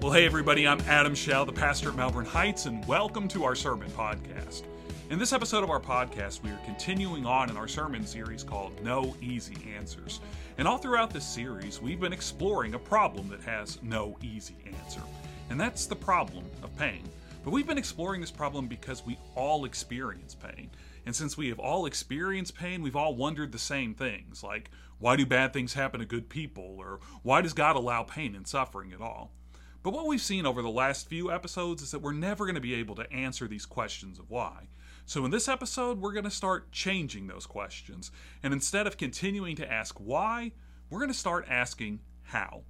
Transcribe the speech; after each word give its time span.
Well, 0.00 0.12
hey, 0.12 0.24
everybody, 0.24 0.66
I'm 0.66 0.80
Adam 0.88 1.14
Shell, 1.14 1.44
the 1.44 1.52
pastor 1.52 1.90
at 1.90 1.94
Melbourne 1.94 2.24
Heights, 2.24 2.64
and 2.64 2.82
welcome 2.88 3.28
to 3.28 3.44
our 3.44 3.54
sermon 3.54 3.90
podcast. 3.90 4.62
In 5.10 5.18
this 5.18 5.34
episode 5.34 5.62
of 5.62 5.68
our 5.68 5.78
podcast, 5.78 6.42
we 6.42 6.48
are 6.48 6.60
continuing 6.64 7.26
on 7.26 7.50
in 7.50 7.56
our 7.58 7.68
sermon 7.68 8.06
series 8.06 8.42
called 8.42 8.82
No 8.82 9.14
Easy 9.20 9.58
Answers. 9.76 10.20
And 10.56 10.66
all 10.66 10.78
throughout 10.78 11.10
this 11.10 11.26
series, 11.26 11.82
we've 11.82 12.00
been 12.00 12.14
exploring 12.14 12.72
a 12.72 12.78
problem 12.78 13.28
that 13.28 13.42
has 13.42 13.78
no 13.82 14.16
easy 14.22 14.56
answer, 14.64 15.02
and 15.50 15.60
that's 15.60 15.84
the 15.84 15.96
problem 15.96 16.46
of 16.62 16.74
pain. 16.78 17.02
But 17.44 17.50
we've 17.50 17.66
been 17.66 17.76
exploring 17.76 18.22
this 18.22 18.30
problem 18.30 18.68
because 18.68 19.04
we 19.04 19.18
all 19.34 19.66
experience 19.66 20.34
pain. 20.34 20.70
And 21.04 21.14
since 21.14 21.36
we 21.36 21.50
have 21.50 21.58
all 21.58 21.84
experienced 21.84 22.54
pain, 22.54 22.80
we've 22.80 22.96
all 22.96 23.16
wondered 23.16 23.52
the 23.52 23.58
same 23.58 23.92
things, 23.92 24.42
like 24.42 24.70
why 24.98 25.16
do 25.16 25.26
bad 25.26 25.52
things 25.52 25.74
happen 25.74 26.00
to 26.00 26.06
good 26.06 26.30
people, 26.30 26.76
or 26.78 27.00
why 27.22 27.42
does 27.42 27.52
God 27.52 27.76
allow 27.76 28.02
pain 28.02 28.34
and 28.34 28.48
suffering 28.48 28.94
at 28.94 29.02
all? 29.02 29.34
But 29.82 29.92
what 29.92 30.06
we've 30.06 30.20
seen 30.20 30.44
over 30.44 30.60
the 30.60 30.68
last 30.68 31.08
few 31.08 31.32
episodes 31.32 31.82
is 31.82 31.90
that 31.90 32.02
we're 32.02 32.12
never 32.12 32.44
going 32.44 32.54
to 32.54 32.60
be 32.60 32.74
able 32.74 32.94
to 32.96 33.10
answer 33.12 33.48
these 33.48 33.64
questions 33.64 34.18
of 34.18 34.30
why. 34.30 34.68
So, 35.06 35.24
in 35.24 35.30
this 35.30 35.48
episode, 35.48 36.00
we're 36.00 36.12
going 36.12 36.24
to 36.24 36.30
start 36.30 36.70
changing 36.70 37.26
those 37.26 37.46
questions. 37.46 38.10
And 38.42 38.52
instead 38.52 38.86
of 38.86 38.98
continuing 38.98 39.56
to 39.56 39.72
ask 39.72 39.96
why, 39.98 40.52
we're 40.90 40.98
going 40.98 41.10
to 41.10 41.18
start 41.18 41.46
asking 41.48 42.00
how. 42.24 42.62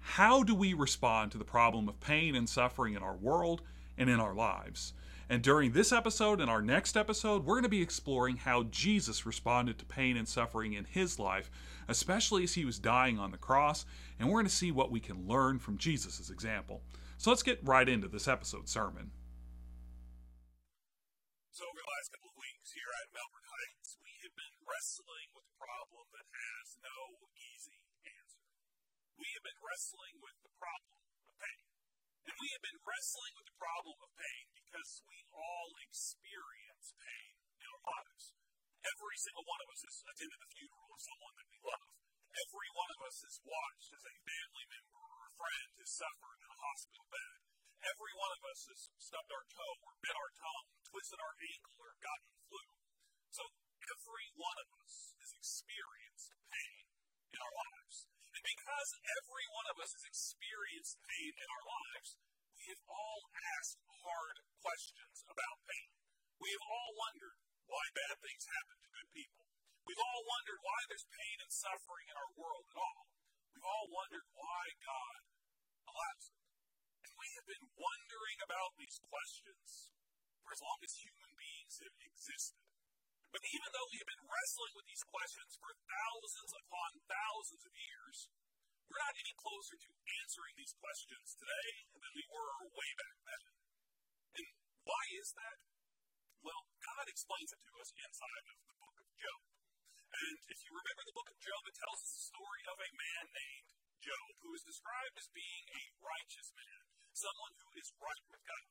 How 0.00 0.42
do 0.42 0.54
we 0.54 0.74
respond 0.74 1.32
to 1.32 1.38
the 1.38 1.44
problem 1.44 1.88
of 1.88 2.00
pain 2.00 2.34
and 2.34 2.48
suffering 2.48 2.94
in 2.94 3.02
our 3.02 3.16
world 3.16 3.62
and 3.96 4.08
in 4.08 4.20
our 4.20 4.34
lives? 4.34 4.92
And 5.30 5.42
during 5.42 5.72
this 5.72 5.92
episode 5.92 6.40
and 6.40 6.48
our 6.48 6.62
next 6.62 6.96
episode, 6.96 7.44
we're 7.44 7.56
going 7.56 7.64
to 7.64 7.68
be 7.68 7.82
exploring 7.82 8.36
how 8.36 8.62
Jesus 8.64 9.26
responded 9.26 9.78
to 9.78 9.84
pain 9.84 10.16
and 10.16 10.26
suffering 10.26 10.72
in 10.72 10.84
his 10.84 11.18
life, 11.18 11.50
especially 11.88 12.44
as 12.44 12.54
he 12.54 12.64
was 12.64 12.78
dying 12.78 13.18
on 13.18 13.32
the 13.32 13.38
cross. 13.40 13.84
And 14.20 14.28
we're 14.28 14.40
going 14.40 14.46
to 14.46 14.52
see 14.52 14.70
what 14.70 14.92
we 14.92 15.00
can 15.00 15.26
learn 15.26 15.58
from 15.58 15.78
Jesus' 15.78 16.30
example. 16.30 16.82
So 17.16 17.30
let's 17.30 17.42
get 17.42 17.58
right 17.64 17.88
into 17.88 18.06
this 18.06 18.28
episode 18.28 18.68
sermon. 18.68 19.10
So, 21.50 21.66
over 21.66 21.82
the 21.82 21.90
last 21.98 22.14
couple 22.14 22.30
of 22.30 22.38
weeks 22.38 22.70
here 22.70 22.86
at 23.02 23.10
Melbourne 23.10 23.50
Heights, 23.50 23.98
we 23.98 24.14
have 24.22 24.30
been 24.38 24.54
wrestling 24.62 25.34
with 25.34 25.42
a 25.42 25.56
problem 25.58 26.06
that 26.14 26.30
has 26.30 26.78
no 26.78 27.26
easy 27.34 27.82
answer. 28.06 28.46
We 29.18 29.26
have 29.34 29.42
been 29.42 29.58
wrestling 29.58 30.22
with 30.22 30.38
the 30.46 30.54
problem 30.54 31.02
of 31.26 31.34
pain. 31.42 31.66
And 32.30 32.38
we 32.38 32.54
have 32.54 32.62
been 32.62 32.78
wrestling 32.86 33.34
with 33.34 33.50
the 33.50 33.58
problem 33.58 33.98
of 33.98 34.14
pain 34.14 34.54
because 34.54 35.02
we 35.10 35.18
all 35.34 35.74
experience 35.82 36.94
pain 36.94 37.34
in 37.58 37.66
our 37.66 37.82
lives. 37.90 38.38
Every 38.78 39.16
single 39.18 39.46
one 39.46 39.62
of 39.66 39.68
us 39.74 39.82
has 39.82 39.96
attended 40.06 40.38
the 40.38 40.54
funeral 40.54 40.90
of 40.94 41.02
someone 41.02 41.34
that 41.34 41.50
we 41.50 41.58
love. 41.66 41.88
Every 42.28 42.70
one 42.70 42.90
of 42.94 43.00
us 43.02 43.18
has 43.26 43.36
watched 43.42 43.90
as 43.90 44.04
a 44.06 44.22
family 44.22 44.66
member 44.70 45.02
or 45.02 45.20
a 45.26 45.34
friend 45.34 45.68
has 45.82 45.90
suffered 45.90 46.38
in 46.38 46.50
a 46.50 46.62
hospital 46.62 47.06
bed. 47.10 47.38
Every 47.82 48.14
one 48.14 48.32
of 48.38 48.42
us 48.46 48.60
has 48.70 48.80
stubbed 48.98 49.32
our 49.34 49.46
toe 49.50 49.76
or 49.82 49.98
bit 49.98 50.14
our 50.14 50.32
tongue, 50.38 50.68
twisted 50.86 51.18
our 51.18 51.34
ankle, 51.42 51.74
or 51.78 51.90
gotten 51.98 52.30
flu. 52.46 52.64
So 53.34 53.42
every 53.82 54.26
one 54.38 54.58
of 54.62 54.68
us 54.82 54.94
has 55.18 55.30
experienced 55.34 56.30
pain 56.46 56.84
in 57.34 57.38
our 57.42 57.54
lives. 57.54 57.96
And 58.34 58.42
because 58.46 58.90
every 59.18 59.46
one 59.50 59.66
of 59.74 59.76
us 59.82 59.90
has 59.98 60.04
experienced 60.06 61.02
pain 61.02 61.32
in 61.34 61.48
our 61.50 61.64
lives, 61.66 62.08
we 62.54 62.64
have 62.70 62.82
all 62.86 63.22
asked 63.58 63.78
hard 63.82 64.36
questions 64.62 65.26
about 65.26 65.66
pain. 65.66 65.90
We 66.38 66.50
have 66.54 66.66
all 66.70 66.90
wondered 66.94 67.38
why 67.68 67.84
bad 67.92 68.16
things 68.24 68.44
happen 68.48 68.76
to 68.80 68.88
good 68.96 69.08
people. 69.12 69.44
We've 69.84 70.04
all 70.04 70.22
wondered 70.24 70.60
why 70.60 70.80
there's 70.88 71.08
pain 71.08 71.36
and 71.44 71.52
suffering 71.52 72.06
in 72.08 72.16
our 72.16 72.32
world 72.36 72.64
at 72.68 72.76
all. 72.76 73.04
We've 73.52 73.68
all 73.68 73.88
wondered 73.88 74.26
why 74.36 74.64
God 74.84 75.20
allows 75.88 76.24
it. 76.32 76.40
And 77.08 77.12
we 77.16 77.28
have 77.40 77.48
been 77.48 77.66
wondering 77.72 78.38
about 78.44 78.76
these 78.76 79.00
questions 79.00 79.92
for 80.44 80.52
as 80.52 80.60
long 80.64 80.80
as 80.84 80.92
human 80.96 81.32
beings 81.36 81.74
have 81.84 81.96
existed. 82.04 82.64
But 83.28 83.44
even 83.44 83.68
though 83.72 83.88
we 83.92 84.00
have 84.00 84.08
been 84.08 84.28
wrestling 84.28 84.72
with 84.76 84.88
these 84.88 85.04
questions 85.04 85.52
for 85.60 85.72
thousands 85.72 86.52
upon 86.56 86.90
thousands 87.04 87.62
of 87.68 87.74
years, 87.76 88.16
we're 88.88 89.04
not 89.04 89.20
any 89.20 89.36
closer 89.36 89.76
to 89.76 89.90
answering 90.24 90.56
these 90.56 90.72
questions 90.80 91.36
today 91.36 91.70
than 91.92 92.12
we 92.16 92.24
were 92.32 92.72
way 92.72 92.90
back 92.96 93.16
then. 93.28 93.44
And 94.40 94.46
why 94.88 95.04
is 95.20 95.28
that? 95.36 95.77
God 96.88 97.04
explains 97.04 97.52
it 97.52 97.60
to 97.68 97.74
us 97.84 97.90
inside 98.00 98.44
of 98.48 98.56
the 98.64 98.76
book 98.80 98.96
of 98.96 99.08
Job. 99.12 99.40
And 100.08 100.36
if 100.48 100.58
you 100.64 100.72
remember 100.72 101.04
the 101.04 101.16
book 101.20 101.28
of 101.28 101.36
Job, 101.36 101.60
it 101.68 101.76
tells 101.76 102.00
the 102.00 102.24
story 102.32 102.62
of 102.64 102.80
a 102.80 102.96
man 102.96 103.24
named 103.28 103.70
Job, 104.00 104.30
who 104.40 104.56
is 104.56 104.64
described 104.64 105.20
as 105.20 105.28
being 105.36 105.64
a 105.68 105.84
righteous 106.00 106.48
man, 106.56 106.80
someone 107.12 107.52
who 107.60 107.70
is 107.76 107.92
right 108.00 108.24
with 108.32 108.40
God. 108.40 108.66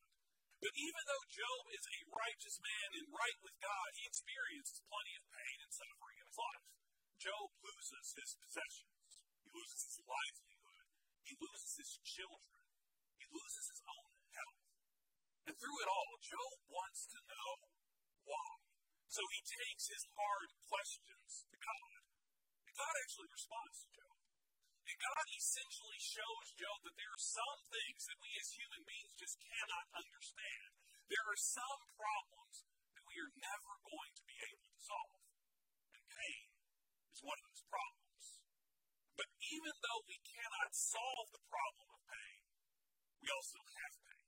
But 0.57 0.73
even 0.73 1.03
though 1.05 1.29
Job 1.29 1.63
is 1.78 1.85
a 1.85 2.09
righteous 2.09 2.57
man 2.57 2.88
and 2.97 3.13
right 3.13 3.38
with 3.45 3.53
God, 3.61 3.89
he 4.01 4.09
experiences 4.09 4.81
plenty 4.89 5.13
of 5.13 5.29
pain 5.29 5.57
and 5.61 5.69
suffering 5.78 6.17
in 6.17 6.25
his 6.25 6.41
life. 6.41 6.66
Job 7.22 7.47
loses 7.61 8.07
his 8.17 8.31
possessions, 8.34 9.09
he 9.45 9.49
loses 9.53 9.81
his 9.94 10.01
livelihood, 10.01 10.89
he 11.22 11.34
loses 11.38 11.72
his 11.85 11.91
children, 12.01 12.66
he 13.22 13.29
loses 13.29 13.66
his 13.78 13.81
own 13.85 14.09
health. 14.34 14.61
And 15.45 15.53
through 15.53 15.78
it 15.85 15.89
all, 15.94 16.13
Job 16.17 16.57
wants 16.66 17.05
to 17.13 17.19
know 17.22 17.76
why. 18.27 18.51
So 19.07 19.23
he 19.31 19.39
takes 19.39 19.88
his 19.88 20.03
hard 20.13 20.49
questions 20.67 21.47
to 21.47 21.55
God. 21.57 21.99
And 22.67 22.73
God 22.75 22.93
actually 23.01 23.31
responds 23.31 23.77
to 23.81 23.89
Job. 23.95 24.17
And 24.88 24.97
God 24.99 25.25
essentially 25.31 25.99
shows 25.99 26.47
Job 26.55 26.77
that 26.83 26.95
there 26.95 27.11
are 27.11 27.23
some 27.23 27.59
things 27.71 28.01
that 28.07 28.19
we 28.19 28.31
as 28.39 28.49
human 28.55 28.83
beings 28.87 29.13
just 29.19 29.35
cannot 29.39 29.87
understand. 29.95 30.69
There 31.07 31.27
are 31.27 31.39
some 31.39 31.81
problems 31.95 32.55
that 32.95 33.05
we 33.07 33.16
are 33.19 33.33
never 33.35 33.71
going 33.83 34.11
to 34.16 34.23
be 34.27 34.37
able 34.43 34.67
to 34.67 34.79
solve. 34.79 35.23
And 35.95 36.03
pain 36.07 36.43
is 37.11 37.23
one 37.23 37.39
of 37.39 37.45
those 37.47 37.66
problems. 37.67 38.25
But 39.16 39.29
even 39.39 39.75
though 39.81 40.01
we 40.07 40.19
cannot 40.23 40.71
solve 40.75 41.27
the 41.31 41.43
problem 41.47 41.87
of 41.89 42.01
pain, 42.07 42.41
we 43.23 43.27
also 43.31 43.59
have 43.63 43.93
pain. 44.03 44.27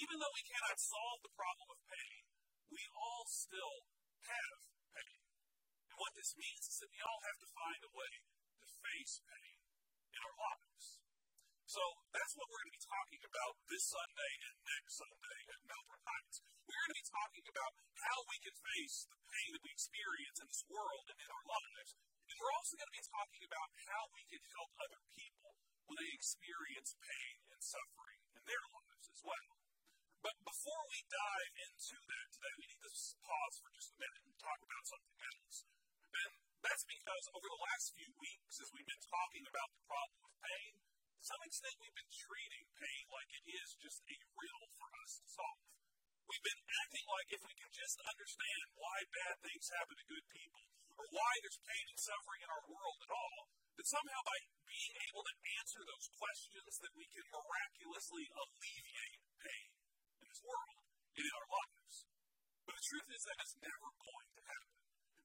Even 0.00 0.16
though 0.22 0.34
we 0.34 0.46
cannot 0.46 0.78
solve 0.78 1.18
the 1.22 1.34
problem 1.34 1.68
of 1.74 1.80
pain, 1.86 2.27
we 2.72 2.82
all 2.92 3.24
still 3.28 3.76
have 4.24 4.58
pain. 4.92 5.20
And 5.88 5.96
what 5.96 6.12
this 6.16 6.32
means 6.36 6.64
is 6.68 6.76
that 6.84 6.92
we 6.92 7.00
all 7.00 7.20
have 7.24 7.38
to 7.40 7.48
find 7.52 7.80
a 7.84 7.92
way 7.92 8.12
to 8.60 8.66
face 8.68 9.24
pain 9.24 9.56
in 10.12 10.20
our 10.20 10.36
lives. 10.36 10.86
So 11.68 11.84
that's 12.16 12.32
what 12.32 12.48
we're 12.48 12.64
going 12.64 12.72
to 12.72 12.80
be 12.80 12.88
talking 12.88 13.22
about 13.28 13.52
this 13.68 13.84
Sunday 13.92 14.32
and 14.48 14.56
next 14.64 14.92
Sunday 15.04 15.40
at 15.52 15.60
Melbourne 15.68 16.00
Heights. 16.00 16.40
We're 16.64 16.80
going 16.80 16.96
to 16.96 17.00
be 17.04 17.12
talking 17.12 17.44
about 17.44 17.72
how 17.92 18.18
we 18.24 18.36
can 18.40 18.56
face 18.56 19.04
the 19.04 19.20
pain 19.20 19.48
that 19.52 19.64
we 19.64 19.70
experience 19.76 20.38
in 20.40 20.48
this 20.48 20.64
world 20.64 21.04
and 21.12 21.18
in 21.20 21.28
our 21.28 21.44
lives. 21.44 21.92
And 22.24 22.36
we're 22.40 22.56
also 22.56 22.72
going 22.80 22.88
to 22.88 22.96
be 22.96 23.04
talking 23.04 23.44
about 23.44 23.68
how 23.84 24.02
we 24.16 24.24
can 24.32 24.40
help 24.56 24.72
other 24.80 25.02
people 25.12 25.52
when 25.92 25.96
they 26.00 26.12
experience 26.16 26.96
pain 27.04 27.36
and 27.52 27.60
suffering 27.60 28.20
in 28.32 28.42
their 28.48 28.64
lives 28.72 29.06
as 29.12 29.20
well. 29.20 29.52
But 30.24 30.36
before 30.44 30.82
we 30.88 30.98
dive 31.04 31.54
into 31.68 31.96
that 32.00 32.26
today, 32.32 32.54
we 32.58 32.66
need 32.68 32.82
to 32.84 32.92
pause 33.22 33.56
for 33.60 33.70
just 33.76 33.92
a 33.92 33.98
minute 34.00 34.24
and 34.24 34.36
talk 34.40 34.60
about 34.64 34.84
something 34.88 35.20
else. 35.20 35.56
And 36.16 36.32
that's 36.78 36.94
because 36.94 37.26
over 37.34 37.48
the 37.50 37.58
last 37.58 37.90
few 37.90 38.06
weeks, 38.22 38.54
as 38.62 38.70
we've 38.70 38.86
been 38.86 39.02
talking 39.02 39.42
about 39.50 39.66
the 39.74 39.82
problem 39.82 40.22
of 40.22 40.30
pain, 40.38 40.78
to 40.78 41.22
some 41.26 41.42
extent 41.42 41.74
we've 41.82 41.98
been 41.98 42.14
treating 42.14 42.64
pain 42.78 43.02
like 43.10 43.30
it 43.34 43.44
is 43.50 43.82
just 43.82 43.98
a 44.06 44.18
riddle 44.38 44.70
for 44.78 44.86
us 45.02 45.18
to 45.18 45.26
solve. 45.26 45.66
We've 46.30 46.46
been 46.46 46.62
acting 46.70 47.06
like 47.10 47.34
if 47.34 47.42
we 47.42 47.58
can 47.58 47.74
just 47.74 47.98
understand 47.98 48.78
why 48.78 48.94
bad 49.10 49.34
things 49.42 49.74
happen 49.74 49.98
to 49.98 50.06
good 50.06 50.22
people, 50.30 50.62
or 51.02 51.06
why 51.10 51.32
there's 51.42 51.66
pain 51.66 51.86
and 51.90 51.98
suffering 51.98 52.46
in 52.46 52.50
our 52.54 52.64
world 52.70 52.98
at 53.02 53.10
all, 53.10 53.42
that 53.74 53.90
somehow 53.90 54.20
by 54.22 54.38
being 54.70 54.94
able 55.02 55.26
to 55.26 55.34
answer 55.58 55.82
those 55.82 56.06
questions 56.14 56.78
that 56.78 56.94
we 56.94 57.10
can 57.10 57.26
miraculously 57.26 58.22
alleviate 58.38 59.18
pain 59.34 59.70
in 60.22 60.26
this 60.30 60.46
world 60.46 60.78
and 60.86 61.26
in 61.26 61.34
our 61.42 61.48
lives. 61.58 62.06
But 62.70 62.78
the 62.78 62.86
truth 62.86 63.08
is 63.10 63.22
that 63.26 63.38
it's 63.42 63.58
never 63.66 63.88
going 63.98 64.30
to 64.30 64.42
happen 64.46 64.77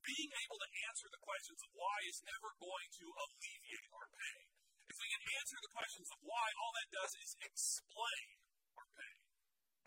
being 0.03 0.31
able 0.35 0.59
to 0.59 0.69
answer 0.91 1.07
the 1.07 1.23
questions 1.23 1.59
of 1.63 1.71
why 1.79 1.97
is 2.11 2.19
never 2.27 2.51
going 2.59 2.89
to 2.91 3.05
alleviate 3.07 3.87
our 3.95 4.07
pain. 4.11 4.43
If 4.91 4.99
we 4.99 5.07
can 5.07 5.23
answer 5.39 5.57
the 5.63 5.71
questions 5.71 6.09
of 6.11 6.19
why, 6.27 6.47
all 6.59 6.73
that 6.75 6.91
does 6.91 7.13
is 7.23 7.31
explain 7.39 8.27
our 8.75 8.87
pain. 8.99 9.19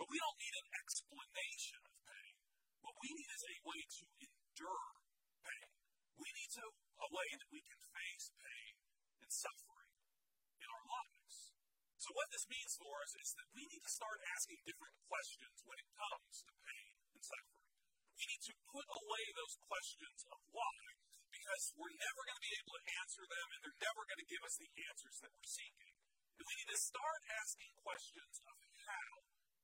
But 0.01 0.09
we 0.09 0.17
don't 0.17 0.41
need 0.41 0.57
an 0.57 0.69
explanation 0.73 1.81
of 1.85 1.93
pain. 2.01 2.35
What 2.81 2.97
we 2.97 3.13
need 3.13 3.29
is 3.29 3.45
a 3.45 3.57
way 3.69 3.81
to 3.85 4.05
endure 4.25 4.89
pain. 5.45 5.69
We 6.17 6.29
need 6.33 6.51
to, 6.57 6.65
a 6.65 7.09
way 7.13 7.29
that 7.37 7.53
we 7.53 7.61
can 7.61 7.81
face 7.93 8.33
pain 8.41 8.73
and 9.21 9.29
suffering 9.29 9.93
in 10.65 10.69
our 10.73 10.85
lives. 10.89 11.53
So, 12.01 12.09
what 12.17 12.33
this 12.33 12.49
means 12.49 12.73
for 12.81 12.95
us 13.05 13.13
is 13.21 13.37
that 13.37 13.53
we 13.53 13.69
need 13.69 13.85
to 13.85 13.93
start 13.93 14.17
asking 14.33 14.65
different 14.65 14.97
questions 15.13 15.61
when 15.69 15.77
it 15.77 15.89
comes 15.93 16.41
to 16.49 16.53
pain 16.65 16.93
and 17.13 17.21
suffering 17.21 17.67
we 18.17 18.25
need 18.33 18.45
to 18.49 18.55
put 18.77 18.93
away 18.93 19.25
those 19.33 19.57
questions 19.73 20.21
of 20.29 20.37
why, 20.53 20.81
because 21.33 21.65
we're 21.81 21.97
never 21.97 22.21
going 22.29 22.37
to 22.37 22.45
be 22.45 22.57
able 22.61 22.77
to 22.77 22.85
answer 23.01 23.25
them 23.25 23.47
and 23.57 23.61
they're 23.65 23.85
never 23.89 24.05
going 24.05 24.21
to 24.21 24.29
give 24.29 24.45
us 24.45 24.57
the 24.61 24.69
answers 24.93 25.17
that 25.25 25.33
we're 25.33 25.49
seeking. 25.49 25.97
And 26.37 26.45
we 26.45 26.55
need 26.61 26.71
to 26.77 26.81
start 26.85 27.21
asking 27.41 27.73
questions 27.81 28.37
of 28.45 28.57
how 28.85 29.09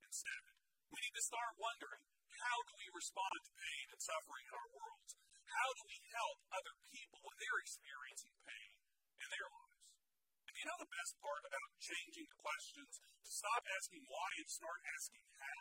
instead. 0.08 0.42
We 0.88 1.04
need 1.04 1.16
to 1.20 1.28
start 1.28 1.60
wondering 1.60 2.08
how 2.40 2.56
do 2.64 2.72
we 2.72 2.88
respond 2.96 3.36
to 3.36 3.52
pain 3.52 3.86
and 3.92 4.00
suffering 4.00 4.44
in 4.48 4.54
our 4.56 4.70
worlds? 4.80 5.12
How 5.44 5.68
do 5.76 5.82
we 5.84 5.98
help 6.16 6.38
other 6.48 6.74
people 6.88 7.20
when 7.20 7.36
they're 7.36 7.60
experiencing 7.68 8.32
pain 8.48 8.72
in 9.20 9.28
their 9.28 9.48
lives? 9.52 9.92
And 10.48 10.54
you 10.56 10.64
know 10.64 10.78
the 10.80 10.88
best 10.88 11.20
part 11.20 11.44
about 11.44 11.68
changing 11.84 12.32
the 12.32 12.40
questions 12.40 12.92
to 12.96 13.28
stop 13.28 13.60
asking 13.76 14.08
why 14.08 14.28
and 14.40 14.48
start 14.48 14.80
asking 14.88 15.24
how? 15.36 15.60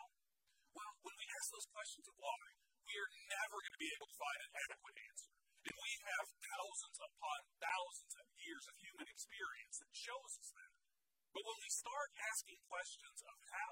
Well, 0.71 0.93
when 1.03 1.15
we 1.19 1.27
ask 1.27 1.47
those 1.51 1.67
questions 1.67 2.07
of 2.07 2.15
why, 2.15 2.60
we 2.87 2.95
are 2.97 3.11
never 3.29 3.57
going 3.61 3.75
to 3.77 3.83
be 3.83 3.93
able 3.93 4.09
to 4.09 4.17
find 4.17 4.39
an 4.41 4.53
adequate 4.57 4.97
answer. 4.97 5.31
And 5.61 5.77
we 5.77 5.93
have 6.01 6.25
thousands 6.41 6.97
upon 6.97 7.39
thousands 7.61 8.13
of 8.17 8.25
years 8.41 8.65
of 8.65 8.75
human 8.81 9.07
experience 9.07 9.75
that 9.77 9.93
shows 9.93 10.31
us 10.41 10.49
that. 10.57 10.73
But 11.31 11.45
when 11.45 11.59
we 11.61 11.71
start 11.71 12.09
asking 12.17 12.59
questions 12.65 13.19
of 13.23 13.37
how, 13.45 13.71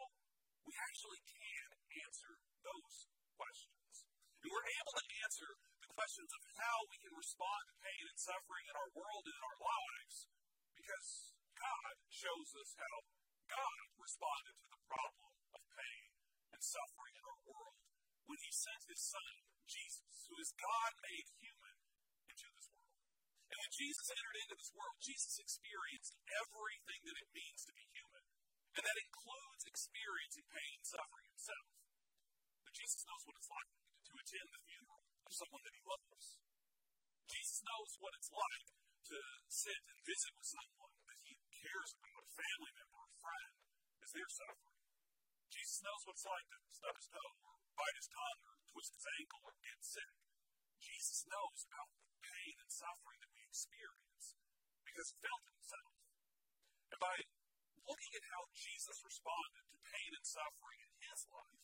we 0.64 0.74
actually 0.78 1.22
can 1.26 1.68
answer 2.06 2.34
those 2.62 2.96
questions. 3.34 4.06
And 4.46 4.48
we're 4.54 4.70
able 4.80 4.96
to 4.96 5.06
answer 5.26 5.50
the 5.82 5.92
questions 5.92 6.32
of 6.32 6.42
how 6.56 6.78
we 6.88 6.98
can 7.02 7.14
respond 7.18 7.62
to 7.68 7.84
pain 7.84 8.04
and 8.06 8.20
suffering 8.22 8.66
in 8.70 8.76
our 8.78 8.92
world 8.94 9.24
and 9.26 9.36
in 9.36 9.44
our 9.44 9.60
lives 9.60 10.16
because 10.78 11.36
God 11.58 11.94
shows 12.08 12.50
us 12.56 12.72
how 12.80 12.96
God 13.52 13.78
responded 14.00 14.56
to 14.64 14.68
the 14.72 14.82
problem 14.88 15.32
of 15.58 15.62
pain 15.76 16.08
and 16.56 16.62
suffering 16.64 17.14
in 17.20 17.26
our 17.28 17.42
world 17.50 17.76
when 18.30 18.38
He 18.46 18.54
sent 18.54 18.86
His 18.86 19.02
Son, 19.02 19.34
Jesus, 19.66 20.30
who 20.30 20.38
is 20.38 20.54
God 20.54 20.92
made 21.02 21.26
human, 21.42 21.76
into 22.30 22.46
this 22.54 22.70
world. 22.70 22.94
And 23.50 23.58
when 23.58 23.74
Jesus 23.74 24.06
entered 24.14 24.38
into 24.46 24.54
this 24.54 24.72
world, 24.78 24.96
Jesus 25.02 25.42
experienced 25.42 26.14
everything 26.30 27.02
that 27.10 27.18
it 27.18 27.30
means 27.34 27.66
to 27.66 27.74
be 27.74 27.86
human. 27.90 28.26
And 28.78 28.86
that 28.86 29.02
includes 29.02 29.66
experiencing 29.66 30.46
pain 30.46 30.78
suffering 30.86 31.26
himself. 31.26 31.68
But 32.62 32.78
Jesus 32.78 33.02
knows 33.10 33.26
what 33.26 33.36
it's 33.42 33.50
like 33.50 33.72
to 34.06 34.14
attend 34.14 34.48
the 34.54 34.62
funeral 34.62 35.02
of 35.26 35.34
someone 35.34 35.64
that 35.66 35.74
he 35.74 35.84
loves. 35.90 36.26
Jesus 37.34 37.60
knows 37.66 37.92
what 37.98 38.14
it's 38.14 38.30
like 38.30 38.68
to 39.10 39.20
sit 39.50 39.82
and 39.90 39.98
visit 40.06 40.32
with 40.38 40.50
someone 40.54 40.94
that 41.10 41.20
he 41.26 41.34
cares 41.50 41.98
about, 41.98 42.30
a 42.30 42.32
family 42.38 42.74
member, 42.78 43.02
a 43.02 43.14
friend, 43.18 43.54
as 44.06 44.10
they're 44.14 44.38
suffering. 44.38 44.80
Jesus 45.50 45.82
knows 45.82 46.02
what 46.06 46.14
it's 46.14 46.30
like 46.30 46.46
to 46.46 46.58
stub 46.70 46.94
his 46.94 47.10
toe 47.10 47.34
or 47.42 47.58
bite 47.80 47.96
his 47.96 48.12
tongue 48.12 48.42
or 48.44 48.54
twist 48.68 48.92
his 48.92 49.08
ankle 49.24 49.42
or 49.48 49.56
get 49.64 49.80
sick. 49.80 50.12
Jesus 50.84 51.24
knows 51.32 51.64
about 51.64 51.90
the 51.96 52.20
pain 52.20 52.56
and 52.60 52.72
suffering 52.72 53.20
that 53.24 53.32
we 53.32 53.42
experience 53.48 54.36
because 54.84 55.08
he 55.16 55.18
felt 55.24 55.48
it 55.48 55.56
himself. 55.56 55.94
And 56.92 57.00
by 57.00 57.16
looking 57.88 58.14
at 58.20 58.26
how 58.36 58.44
Jesus 58.52 59.00
responded 59.00 59.64
to 59.72 59.78
pain 59.80 60.12
and 60.12 60.26
suffering 60.28 60.80
in 60.84 60.92
his 61.08 61.22
life, 61.32 61.64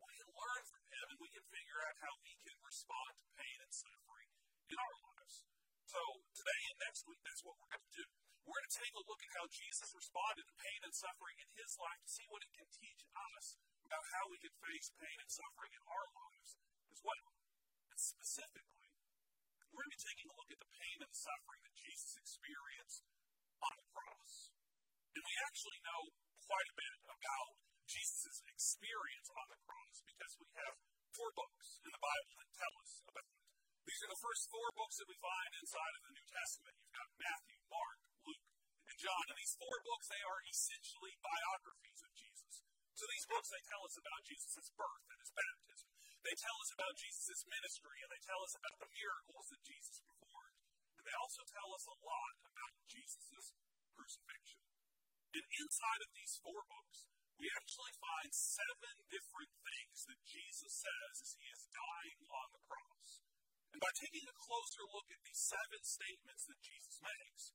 we 0.00 0.12
can 0.16 0.30
learn 0.32 0.62
from 0.64 0.84
him 0.88 1.06
and 1.12 1.18
we 1.20 1.30
can 1.30 1.44
figure 1.52 1.80
out 1.84 1.96
how 2.00 2.14
we 2.24 2.32
can 2.40 2.56
respond 2.64 3.12
to 3.20 3.26
pain 3.36 3.58
and 3.60 3.72
suffering 3.72 4.30
in 4.72 4.78
our 4.80 4.96
lives. 5.04 5.44
So 5.84 6.00
today 6.32 6.60
and 6.72 6.78
next 6.80 7.04
week, 7.04 7.20
that's 7.20 7.44
what 7.44 7.60
we're 7.60 7.72
going 7.76 7.84
to 7.84 7.96
do. 8.00 8.06
We're 8.42 8.56
going 8.58 8.70
to 8.72 8.78
take 8.80 8.94
a 8.96 9.04
look 9.06 9.20
at 9.21 9.21
how 9.38 9.48
Jesus 9.48 9.88
responded 9.96 10.44
to 10.44 10.54
pain 10.60 10.80
and 10.84 10.94
suffering 10.94 11.36
in 11.40 11.48
his 11.56 11.72
life 11.80 12.00
to 12.04 12.10
see 12.10 12.26
what 12.28 12.44
it 12.44 12.52
can 12.52 12.68
teach 12.68 13.02
us 13.12 13.46
about 13.84 14.04
how 14.12 14.24
we 14.28 14.38
can 14.40 14.54
face 14.60 14.88
pain 14.96 15.18
and 15.20 15.30
suffering 15.30 15.72
in 15.72 15.82
our 15.88 16.06
lives 16.12 16.50
as 16.92 17.00
well. 17.00 17.28
And 17.92 17.98
specifically, 18.00 18.92
we're 19.72 19.84
going 19.84 19.92
to 19.92 19.96
be 19.96 20.04
taking 20.04 20.28
a 20.28 20.36
look 20.36 20.50
at 20.52 20.60
the 20.60 20.72
pain 20.76 20.98
and 21.00 21.12
suffering 21.16 21.60
that 21.64 21.76
Jesus 21.80 22.12
experienced 22.20 23.04
on 23.64 23.72
the 23.80 23.88
cross. 23.92 24.32
And 25.16 25.22
we 25.24 25.34
actually 25.48 25.80
know 25.80 26.02
quite 26.44 26.68
a 26.68 26.76
bit 26.76 26.96
about 27.08 27.48
Jesus' 27.88 28.40
experience 28.48 29.28
on 29.32 29.46
the 29.52 29.60
cross 29.64 29.96
because 30.04 30.32
we 30.40 30.48
have 30.60 30.74
four 31.12 31.30
books 31.36 31.80
in 31.84 31.90
the 31.92 32.00
Bible 32.00 32.32
that 32.40 32.50
tell 32.56 32.74
us 32.80 32.92
about 33.04 33.28
it. 33.28 33.40
These 33.84 34.00
are 34.06 34.12
the 34.12 34.24
first 34.24 34.42
four 34.48 34.68
books 34.78 34.96
that 35.00 35.08
we 35.10 35.18
find 35.20 35.50
inside 35.58 35.94
of 35.98 36.02
the 36.06 36.14
New 36.16 36.26
Testament. 36.32 36.74
You've 36.80 36.96
got 36.96 37.10
Matthew, 37.18 37.58
Mark, 37.68 37.98
John. 39.02 39.24
And 39.26 39.38
these 39.38 39.58
four 39.58 39.76
books, 39.82 40.06
they 40.06 40.22
are 40.22 40.40
essentially 40.46 41.12
biographies 41.18 42.00
of 42.06 42.12
Jesus. 42.14 42.54
So 42.94 43.04
these 43.10 43.26
books, 43.26 43.50
they 43.50 43.64
tell 43.66 43.82
us 43.82 43.96
about 43.98 44.22
Jesus' 44.22 44.70
birth 44.78 45.06
and 45.10 45.18
his 45.18 45.32
baptism. 45.34 45.90
They 46.22 46.36
tell 46.38 46.58
us 46.62 46.70
about 46.70 46.94
Jesus' 46.94 47.42
ministry, 47.50 47.98
and 47.98 48.10
they 48.14 48.22
tell 48.22 48.38
us 48.46 48.54
about 48.54 48.78
the 48.78 48.94
miracles 48.94 49.46
that 49.50 49.62
Jesus 49.66 49.98
performed. 50.06 50.58
And 50.94 51.02
they 51.02 51.18
also 51.18 51.42
tell 51.50 51.70
us 51.74 51.84
a 51.90 51.98
lot 51.98 52.34
about 52.46 52.72
Jesus' 52.86 53.58
crucifixion. 53.90 54.62
And 55.34 55.44
inside 55.50 56.00
of 56.06 56.14
these 56.14 56.38
four 56.38 56.62
books, 56.62 57.10
we 57.42 57.50
actually 57.58 57.94
find 57.98 58.30
seven 58.30 58.94
different 59.10 59.50
things 59.66 59.98
that 60.06 60.20
Jesus 60.22 60.72
says 60.78 61.14
as 61.26 61.32
he 61.34 61.46
is 61.50 61.66
dying 61.74 62.20
on 62.30 62.48
the 62.54 62.62
cross. 62.70 63.18
And 63.74 63.82
by 63.82 63.90
taking 63.98 64.30
a 64.30 64.36
closer 64.46 64.84
look 64.94 65.10
at 65.10 65.26
these 65.26 65.42
seven 65.42 65.82
statements 65.82 66.46
that 66.46 66.60
Jesus 66.62 67.02
makes, 67.02 67.50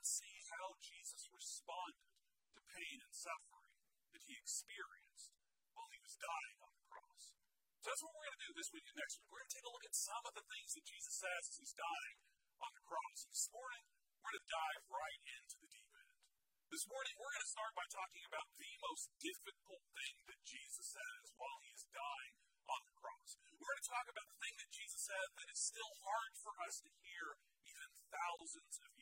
can 0.00 0.08
see 0.08 0.40
how 0.48 0.80
Jesus 0.80 1.28
responded 1.28 2.08
to 2.56 2.60
pain 2.72 3.04
and 3.04 3.12
suffering 3.12 3.68
that 4.16 4.24
he 4.24 4.32
experienced 4.32 5.36
while 5.76 5.92
he 5.92 6.00
was 6.00 6.16
dying 6.16 6.56
on 6.64 6.72
the 6.72 6.88
cross. 6.88 7.36
So 7.84 7.92
that's 7.92 8.00
what 8.00 8.16
we're 8.16 8.24
going 8.32 8.40
to 8.40 8.46
do 8.48 8.56
this 8.56 8.72
week 8.72 8.88
and 8.88 8.96
next 8.96 9.20
week. 9.20 9.28
We're 9.28 9.44
going 9.44 9.52
to 9.52 9.56
take 9.60 9.68
a 9.68 9.74
look 9.76 9.84
at 9.84 9.92
some 9.92 10.24
of 10.24 10.32
the 10.32 10.46
things 10.48 10.72
that 10.72 10.88
Jesus 10.88 11.14
says 11.20 11.42
as 11.52 11.56
he's 11.60 11.76
dying 11.76 12.16
on 12.64 12.72
the 12.72 12.84
cross. 12.88 13.28
This 13.28 13.44
morning, 13.52 13.84
we're 14.24 14.32
going 14.32 14.40
to 14.40 14.48
dive 14.48 14.82
right 14.88 15.20
into 15.36 15.56
the 15.60 15.68
deep 15.68 15.90
end. 15.92 16.16
This 16.72 16.86
morning, 16.88 17.14
we're 17.20 17.34
going 17.36 17.44
to 17.44 17.56
start 17.60 17.72
by 17.76 17.84
talking 17.92 18.24
about 18.24 18.48
the 18.56 18.72
most 18.80 19.04
difficult 19.20 19.84
thing 19.84 20.16
that 20.32 20.40
Jesus 20.48 20.96
says 20.96 21.24
while 21.36 21.60
he 21.60 21.76
is 21.76 21.84
dying 21.92 22.34
on 22.72 22.80
the 22.88 22.96
cross. 22.96 23.36
We're 23.52 23.68
going 23.68 23.84
to 23.84 23.92
talk 23.92 24.08
about 24.08 24.28
the 24.32 24.40
thing 24.40 24.56
that 24.64 24.70
Jesus 24.72 25.00
said 25.04 25.28
that 25.36 25.48
is 25.52 25.60
still 25.60 25.92
hard 26.08 26.32
for 26.40 26.56
us 26.64 26.80
to 26.88 26.90
hear 27.04 27.36
even 27.68 27.88
thousands 28.08 28.80
of 28.80 28.88
years 28.96 28.99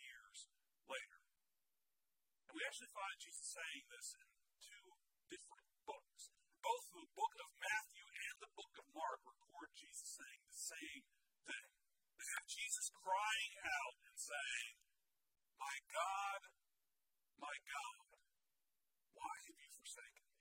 later. 0.89 1.21
And 2.49 2.53
we 2.57 2.65
actually 2.65 2.93
find 2.97 3.15
Jesus 3.21 3.49
saying 3.53 3.85
this 3.93 4.09
in 4.17 4.29
two 4.65 4.87
different 5.29 5.69
books. 5.85 6.33
Both 6.65 6.85
the 6.97 7.07
book 7.13 7.35
of 7.45 7.49
Matthew 7.61 8.07
and 8.09 8.37
the 8.41 8.53
book 8.57 8.73
of 8.81 8.87
Mark 8.97 9.21
record 9.29 9.71
Jesus 9.77 10.17
saying 10.17 10.43
the 10.49 10.57
same 10.57 11.05
thing. 11.45 11.69
They 12.17 12.29
have 12.35 12.47
Jesus 12.49 12.89
crying 12.91 13.55
out 13.63 13.95
and 14.09 14.17
saying, 14.17 14.75
My 15.61 15.77
God, 15.93 16.41
my 17.39 17.57
God, 17.69 18.09
why 19.15 19.35
have 19.45 19.59
you 19.61 19.71
forsaken 19.71 20.25
me? 20.25 20.41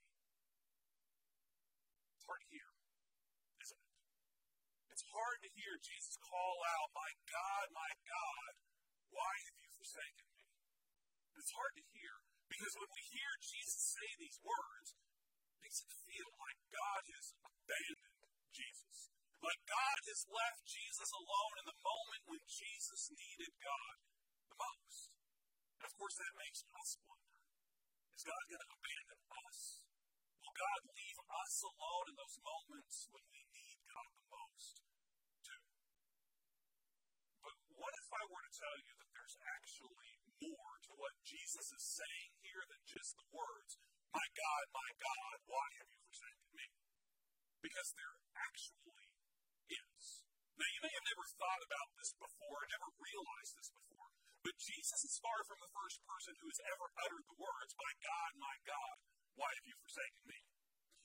It's 2.17 2.25
hard 2.25 2.41
to 2.41 2.49
hear, 2.49 2.69
isn't 3.61 3.83
it? 3.83 3.93
It's 4.95 5.05
hard 5.11 5.37
to 5.45 5.49
hear 5.53 5.73
Jesus 5.77 6.17
call 6.17 6.57
out, 6.65 6.89
My 6.97 7.11
God, 7.29 7.65
my 7.75 7.91
God, 8.07 8.51
why 9.13 9.33
have 9.47 9.57
you 9.61 9.66
forsaken 9.87 10.27
me? 10.35 10.43
It's 11.39 11.55
hard 11.55 11.73
to 11.79 11.85
hear 11.95 12.13
because 12.51 12.75
when 12.75 12.91
we 12.91 13.03
hear 13.07 13.31
Jesus 13.39 13.95
say 13.95 14.07
these 14.19 14.35
words, 14.43 14.99
it 15.47 15.63
makes 15.63 15.79
it 15.79 15.91
feel 16.03 16.27
like 16.43 16.59
God 16.67 17.01
has 17.07 17.31
abandoned 17.39 18.19
Jesus. 18.51 19.15
Like 19.39 19.63
God 19.63 19.97
has 20.11 20.27
left 20.27 20.67
Jesus 20.67 21.07
alone 21.15 21.55
in 21.63 21.65
the 21.71 21.79
moment 21.79 22.23
when 22.27 22.43
Jesus 22.51 23.15
needed 23.15 23.53
God 23.63 23.95
the 24.51 24.59
most. 24.59 25.15
And 25.79 25.87
of 25.87 25.93
course, 25.95 26.19
that 26.19 26.35
makes 26.35 26.67
us 26.67 26.89
wonder 27.07 27.39
is 28.11 28.27
God 28.27 28.43
going 28.51 28.59
to 28.59 28.71
abandon 28.75 29.19
us? 29.39 29.59
Will 30.43 30.55
God 30.57 30.81
leave 30.99 31.19
us 31.31 31.55
alone 31.63 32.05
in 32.11 32.15
those 32.17 32.37
moments 32.43 32.95
when 33.13 33.23
we 33.29 33.39
need 33.55 33.77
God 33.87 34.09
the 34.19 34.27
most, 34.35 34.73
too? 35.47 35.63
But 37.45 37.55
what 37.77 37.93
if 37.93 38.07
I 38.09 38.23
were 38.25 38.41
to 38.41 38.53
tell 38.57 38.77
you 38.83 38.96
there's 39.27 39.43
actually 39.59 40.15
more 40.39 40.75
to 40.87 40.95
what 40.95 41.11
Jesus 41.27 41.67
is 41.75 41.83
saying 41.83 42.31
here 42.47 42.63
than 42.63 42.79
just 42.87 43.11
the 43.19 43.27
words, 43.35 43.75
My 44.15 44.23
God, 44.23 44.63
my 44.71 44.91
God, 45.03 45.35
why 45.51 45.67
have 45.83 45.91
you 45.91 45.99
forsaken 46.07 46.47
me? 46.55 46.67
Because 47.59 47.91
there 47.99 48.23
actually 48.39 49.11
is. 49.67 50.23
Now, 50.55 50.71
you 50.71 50.79
may 50.79 50.95
have 50.95 51.11
never 51.11 51.27
thought 51.27 51.59
about 51.59 51.89
this 51.99 52.15
before, 52.15 52.71
never 52.71 52.87
realized 53.03 53.53
this 53.59 53.67
before, 53.67 54.15
but 54.47 54.55
Jesus 54.63 55.03
is 55.03 55.19
far 55.19 55.43
from 55.43 55.59
the 55.59 55.75
first 55.75 55.99
person 56.07 56.31
who 56.39 56.47
has 56.47 56.63
ever 56.63 56.87
uttered 57.03 57.27
the 57.27 57.35
words, 57.35 57.75
My 57.75 57.93
God, 57.99 58.31
my 58.39 58.55
God, 58.63 58.95
why 59.35 59.51
have 59.51 59.67
you 59.67 59.75
forsaken 59.75 60.23
me? 60.23 60.39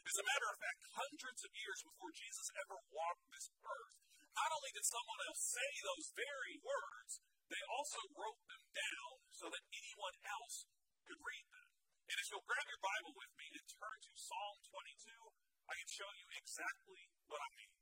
As 0.07 0.23
a 0.23 0.29
matter 0.31 0.47
of 0.47 0.63
fact, 0.63 0.95
hundreds 0.95 1.43
of 1.43 1.59
years 1.59 1.83
before 1.83 2.15
Jesus 2.15 2.55
ever 2.55 2.79
walked 2.87 3.27
this 3.35 3.51
earth, 3.67 3.99
not 4.31 4.55
only 4.55 4.71
did 4.71 4.87
someone 4.87 5.27
else 5.27 5.43
say 5.43 5.71
those 5.83 6.15
very 6.15 6.63
words, 6.63 7.19
they 7.53 7.65
also 7.69 8.01
wrote 8.17 8.41
them 8.49 8.65
down 8.73 9.13
so 9.29 9.45
that 9.53 9.61
anyone 9.69 10.17
else 10.25 10.65
could 11.05 11.21
read 11.21 11.47
them. 11.53 11.69
And 12.09 12.17
if 12.17 12.27
you'll 12.33 12.49
grab 12.49 12.65
your 12.65 12.81
Bible 12.81 13.13
with 13.13 13.33
me 13.37 13.47
and 13.53 13.67
turn 13.69 13.99
to 14.09 14.13
Psalm 14.17 14.57
22, 14.73 15.13
I 15.69 15.77
can 15.77 15.89
show 15.93 16.09
you 16.17 16.27
exactly 16.33 17.13
what 17.29 17.45
I 17.45 17.51
mean. 17.53 17.77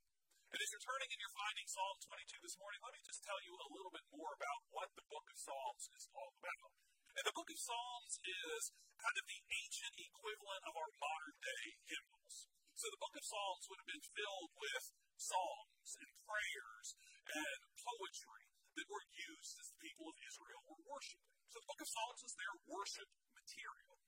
And 0.51 0.59
as 0.59 0.69
you're 0.75 0.83
turning 0.83 1.11
and 1.15 1.21
you're 1.23 1.39
finding 1.39 1.67
Psalm 1.71 1.97
22 2.03 2.43
this 2.43 2.59
morning, 2.59 2.83
let 2.83 2.95
me 2.99 3.03
just 3.07 3.23
tell 3.23 3.39
you 3.47 3.55
a 3.55 3.71
little 3.71 3.95
bit 3.95 4.07
more 4.11 4.35
about 4.35 4.61
what 4.75 4.91
the 4.99 5.07
book 5.07 5.27
of 5.31 5.39
Psalms 5.39 5.87
is 5.95 6.11
all 6.11 6.35
about. 6.35 6.71
And 7.15 7.23
the 7.23 7.37
book 7.39 7.47
of 7.47 7.59
Psalms 7.59 8.15
is 8.27 8.75
kind 8.99 9.15
of 9.15 9.25
the 9.31 9.41
ancient 9.47 9.95
equivalent 10.03 10.63
of 10.67 10.75
our 10.75 10.91
modern 10.99 11.39
day 11.39 11.65
hymnals. 11.87 12.51
So 12.75 12.91
the 12.91 12.99
book 12.99 13.15
of 13.15 13.23
Psalms 13.23 13.65
would 13.71 13.79
have 13.79 13.93
been 13.95 14.03
filled 14.03 14.51
with 14.59 14.85
songs 15.15 15.91
and 16.03 16.11
prayers 16.27 16.87
and 17.31 17.61
poetry 17.79 18.50
that 18.81 18.89
were 18.89 19.05
used 19.13 19.61
as 19.61 19.69
the 19.69 19.85
people 19.85 20.09
of 20.09 20.17
Israel 20.25 20.65
were 20.65 20.81
worshiping. 20.89 21.37
So 21.53 21.61
the 21.61 21.69
book 21.69 21.85
of 21.85 21.93
Psalms 21.93 22.25
is 22.25 22.33
their 22.41 22.57
worship 22.65 23.11
material. 23.37 24.01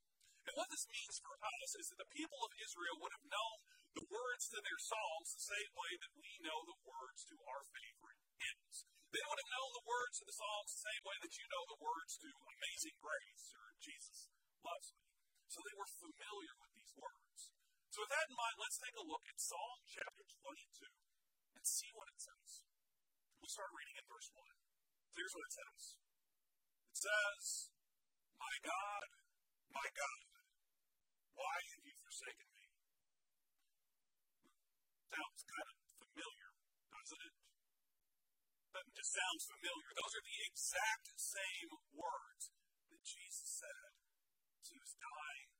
And 0.48 0.56
what 0.56 0.72
this 0.72 0.88
means 0.88 1.20
for 1.20 1.36
us 1.36 1.70
is 1.76 1.92
that 1.92 2.00
the 2.00 2.14
people 2.16 2.40
of 2.40 2.56
Israel 2.56 2.96
would 3.04 3.12
have 3.12 3.28
known 3.28 3.56
the 3.92 4.08
words 4.08 4.48
to 4.48 4.58
their 4.64 4.80
psalms 4.80 5.36
the 5.36 5.44
same 5.52 5.72
way 5.76 5.92
that 6.00 6.16
we 6.16 6.30
know 6.40 6.58
the 6.64 6.80
words 6.88 7.20
to 7.28 7.36
our 7.52 7.62
favorite 7.68 8.20
hymns. 8.40 8.88
They 9.12 9.20
would 9.20 9.40
have 9.44 9.54
known 9.54 9.70
the 9.76 9.84
words 9.84 10.14
to 10.18 10.26
the 10.26 10.34
psalms 10.40 10.72
the 10.72 10.86
same 10.88 11.02
way 11.04 11.16
that 11.20 11.36
you 11.36 11.44
know 11.52 11.64
the 11.68 11.82
words 11.84 12.16
to 12.24 12.30
Amazing 12.32 12.96
Grace 12.96 13.46
or 13.52 13.76
Jesus 13.76 14.32
Loves 14.64 14.96
Me. 14.96 15.04
So 15.52 15.60
they 15.60 15.76
were 15.76 16.00
familiar 16.00 16.56
with 16.56 16.72
these 16.72 16.96
words. 16.96 17.52
So 17.92 18.00
with 18.00 18.12
that 18.16 18.24
in 18.24 18.34
mind, 18.40 18.56
let's 18.56 18.80
take 18.80 18.96
a 18.96 19.04
look 19.04 19.28
at 19.28 19.36
Psalm 19.36 19.84
chapter 19.84 20.24
22 20.24 20.88
and 21.60 21.64
see 21.68 21.92
what 21.92 22.08
it 22.08 22.18
says. 22.18 22.64
We'll 23.42 23.50
start 23.50 23.74
reading 23.74 23.98
in 23.98 24.06
verse 24.06 24.30
1. 24.38 24.38
Here's 25.18 25.34
what 25.34 25.42
it 25.50 25.54
says. 25.58 25.82
It 25.98 26.98
says, 27.02 27.74
My 28.38 28.54
God, 28.62 29.08
my 29.74 29.88
God, 29.98 30.22
why 31.34 31.56
have 31.74 31.82
you 31.82 31.90
forsaken 32.06 32.46
me? 32.54 32.70
Sounds 35.10 35.42
kind 35.42 35.68
of 35.74 35.76
familiar, 36.06 36.50
doesn't 36.94 37.22
it? 37.26 37.34
That 38.78 38.86
just 38.94 39.10
sounds 39.10 39.42
familiar. 39.50 39.90
Those 39.90 40.14
are 40.22 40.22
the 40.22 40.40
exact 40.46 41.06
same 41.18 41.70
words 41.98 42.54
that 42.94 43.02
Jesus 43.02 43.58
said 43.58 43.90
as 44.62 44.70
he 44.70 44.78
was 44.78 44.94
dying 45.02 45.50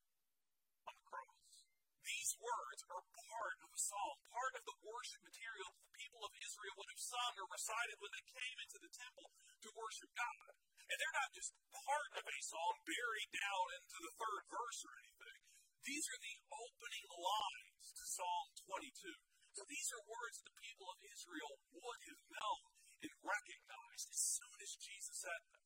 on 0.87 0.95
the 1.03 1.07
cross. 1.11 1.67
These 2.07 2.32
words 2.43 2.81
are 2.91 3.05
part 3.07 3.57
of 3.63 3.71
a 3.71 3.81
song, 3.81 4.15
part 4.27 4.55
of 4.59 4.65
the 4.67 4.79
worship 4.83 5.23
material 5.23 5.71
that 5.71 5.87
the 5.87 5.99
people 5.99 6.23
of 6.27 6.33
Israel 6.35 6.75
would 6.77 6.91
have 6.91 7.03
sung 7.03 7.33
or 7.39 7.47
recited 7.47 7.97
when 8.03 8.13
they 8.13 8.27
came 8.27 8.59
into 8.59 8.79
the 8.83 8.93
temple 8.93 9.29
to 9.63 9.79
worship 9.79 10.11
God. 10.19 10.51
And 10.91 10.97
they're 10.99 11.19
not 11.23 11.33
just 11.33 11.55
part 11.71 12.11
of 12.19 12.25
a 12.27 12.39
song 12.43 12.75
buried 12.83 13.31
down 13.33 13.67
into 13.79 13.99
the 14.03 14.15
third 14.19 14.43
verse 14.51 14.81
or 14.83 14.93
anything. 14.99 15.39
These 15.83 16.07
are 16.11 16.21
the 16.23 16.37
opening 16.53 17.07
lines 17.11 17.87
to 17.95 18.05
Psalm 18.07 18.47
22. 18.71 19.33
So 19.53 19.63
these 19.67 19.89
are 19.95 20.11
words 20.11 20.37
the 20.43 20.59
people 20.63 20.89
of 20.91 20.99
Israel 21.01 21.53
would 21.75 22.01
have 22.07 22.23
known 22.29 22.67
and 23.03 23.13
recognized 23.23 24.09
as 24.11 24.23
soon 24.39 24.57
as 24.63 24.73
Jesus 24.79 25.17
said 25.27 25.43
them. 25.51 25.65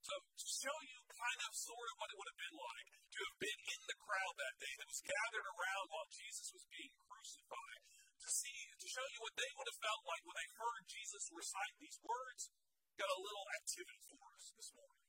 So 0.00 0.14
to 0.16 0.46
show 0.48 0.78
you 0.86 0.98
kind 1.12 1.40
of 1.44 1.52
sort 1.52 1.88
of 1.92 1.96
what 2.00 2.10
it 2.10 2.16
would 2.16 2.30
have 2.32 2.40
been 2.40 2.56
like 2.56 2.88
to 3.10 3.20
have 3.26 3.38
been 3.42 3.60
in 3.74 3.80
the 3.84 3.98
crowd 4.00 4.34
that 4.38 4.56
day 4.62 4.74
that 4.80 4.88
was 4.88 5.02
gathered 5.04 5.46
around 5.50 5.86
while 5.92 6.08
Jesus 6.08 6.48
was 6.56 6.64
being 6.72 6.94
crucified, 7.04 7.80
to 8.22 8.28
see 8.30 8.58
to 8.70 8.78
show 8.90 9.06
you 9.06 9.22
what 9.22 9.38
they 9.38 9.50
would 9.54 9.70
have 9.70 9.82
felt 9.86 10.02
like 10.02 10.22
when 10.26 10.34
they 10.34 10.50
heard 10.58 10.82
Jesus 10.90 11.30
recite 11.30 11.74
these 11.78 11.98
words, 12.02 12.50
got 12.98 13.06
a 13.06 13.22
little 13.22 13.46
activity 13.62 14.02
for 14.10 14.26
us 14.34 14.50
this 14.50 14.70
morning. 14.74 15.06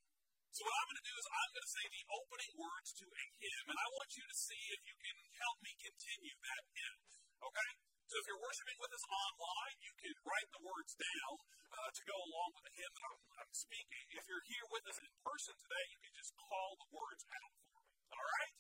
So 0.54 0.62
what 0.68 0.76
I'm 0.78 0.90
going 0.94 1.02
to 1.02 1.10
do 1.10 1.18
is 1.18 1.26
I'm 1.26 1.52
going 1.58 1.66
to 1.66 1.74
say 1.74 1.86
the 1.90 2.06
opening 2.14 2.54
words 2.62 2.90
to 3.02 3.06
a 3.10 3.24
hymn, 3.42 3.66
and 3.74 3.80
I 3.82 3.88
want 3.98 4.12
you 4.14 4.26
to 4.30 4.38
see 4.38 4.62
if 4.70 4.82
you 4.86 4.96
can 5.02 5.18
help 5.34 5.58
me 5.66 5.72
continue 5.82 6.36
that 6.46 6.64
hymn. 6.78 6.98
Okay? 7.42 7.72
So 8.06 8.14
if 8.22 8.26
you're 8.30 8.44
worshiping 8.44 8.78
with 8.78 8.94
us 8.94 9.06
online, 9.10 9.78
you 9.82 9.94
can 9.98 10.14
write 10.28 10.50
the 10.54 10.62
words 10.62 10.94
down 10.94 11.34
uh, 11.72 11.90
to 11.90 12.02
go 12.06 12.18
along 12.22 12.50
with 12.54 12.66
the 12.70 12.76
hymn 12.78 12.94
that 12.94 13.06
I'm, 13.08 13.18
I'm 13.42 13.54
speaking. 13.56 14.04
If 14.14 14.30
you're 14.30 14.46
here 14.46 14.68
with 14.70 14.86
us 14.92 15.00
in 15.02 15.10
person 15.26 15.58
today, 15.58 15.86
you 15.90 16.00
can 16.06 16.14
just 16.14 16.38
call 16.38 16.70
the 16.78 16.90
words 16.94 17.24
out 17.26 17.54
for 17.66 17.82
me. 17.82 17.98
All 18.14 18.28
right? 18.30 18.54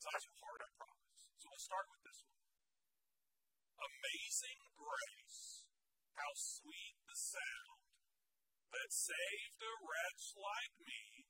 It's 0.00 0.06
not 0.08 0.16
too 0.22 0.36
hard, 0.40 0.60
I 0.64 0.70
promise. 0.80 1.20
So 1.36 1.44
we'll 1.52 1.60
start 1.60 1.86
with 1.92 2.02
this 2.08 2.24
one. 2.24 2.39
Amazing 3.80 4.60
grace, 4.76 5.64
how 6.12 6.32
sweet 6.36 6.96
the 7.08 7.16
sound 7.16 7.80
that 8.76 8.92
saved 8.92 9.60
a 9.64 9.74
wretch 9.80 10.24
like 10.36 10.74
me. 10.84 11.24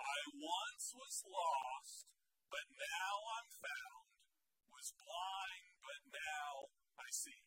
I 0.00 0.18
once 0.32 0.86
was 0.96 1.16
lost, 1.28 2.08
but 2.48 2.64
now 2.72 3.14
I'm 3.36 3.48
found, 3.52 4.06
was 4.72 4.96
blind, 4.96 5.66
but 5.84 6.00
now 6.08 6.72
I 6.98 7.08
see. 7.12 7.40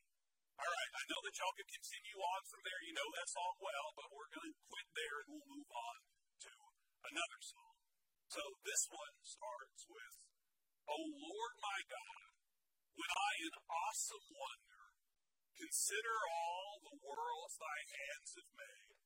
All 0.58 0.70
right, 0.70 0.92
I 0.98 1.04
know 1.10 1.22
that 1.22 1.38
y'all 1.38 1.58
can 1.58 1.70
continue 1.70 2.18
on 2.18 2.42
from 2.50 2.62
there. 2.66 2.82
You 2.82 2.94
know 2.98 3.10
that 3.14 3.30
song 3.30 3.56
well, 3.62 3.88
but 3.94 4.10
we're 4.10 4.34
going 4.34 4.54
to 4.54 4.66
quit 4.70 4.90
there 4.94 5.18
and 5.22 5.28
we'll 5.34 5.50
move 5.54 5.70
on 5.70 5.98
to 6.46 6.54
another 7.10 7.42
song. 7.42 7.78
So 8.32 8.42
this 8.66 8.84
one 8.90 9.16
starts 9.22 9.82
with, 9.86 10.16
O 10.90 10.98
Lord 10.98 11.54
my 11.62 11.80
God, 11.90 12.27
when 12.98 13.12
I 13.14 13.32
in 13.46 13.54
awesome 13.70 14.26
wonder 14.34 14.84
consider 15.58 16.18
all 16.34 16.82
the 16.82 16.98
worlds 17.02 17.56
thy 17.58 17.80
hands 17.94 18.30
have 18.38 18.52
made, 18.58 18.98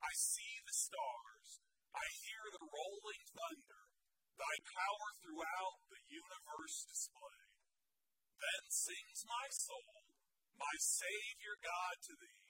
I 0.00 0.12
see 0.16 0.60
the 0.64 0.76
stars, 0.76 1.48
I 1.92 2.04
hear 2.24 2.44
the 2.52 2.68
rolling 2.68 3.24
thunder, 3.32 3.84
thy 4.36 4.54
power 4.64 5.08
throughout 5.20 5.76
the 5.92 6.00
universe 6.08 6.88
displayed. 6.88 7.52
Then 8.40 8.64
sings 8.72 9.20
my 9.28 9.46
soul, 9.52 10.16
my 10.56 10.76
Savior 10.80 11.56
God 11.60 11.96
to 12.08 12.14
thee, 12.16 12.44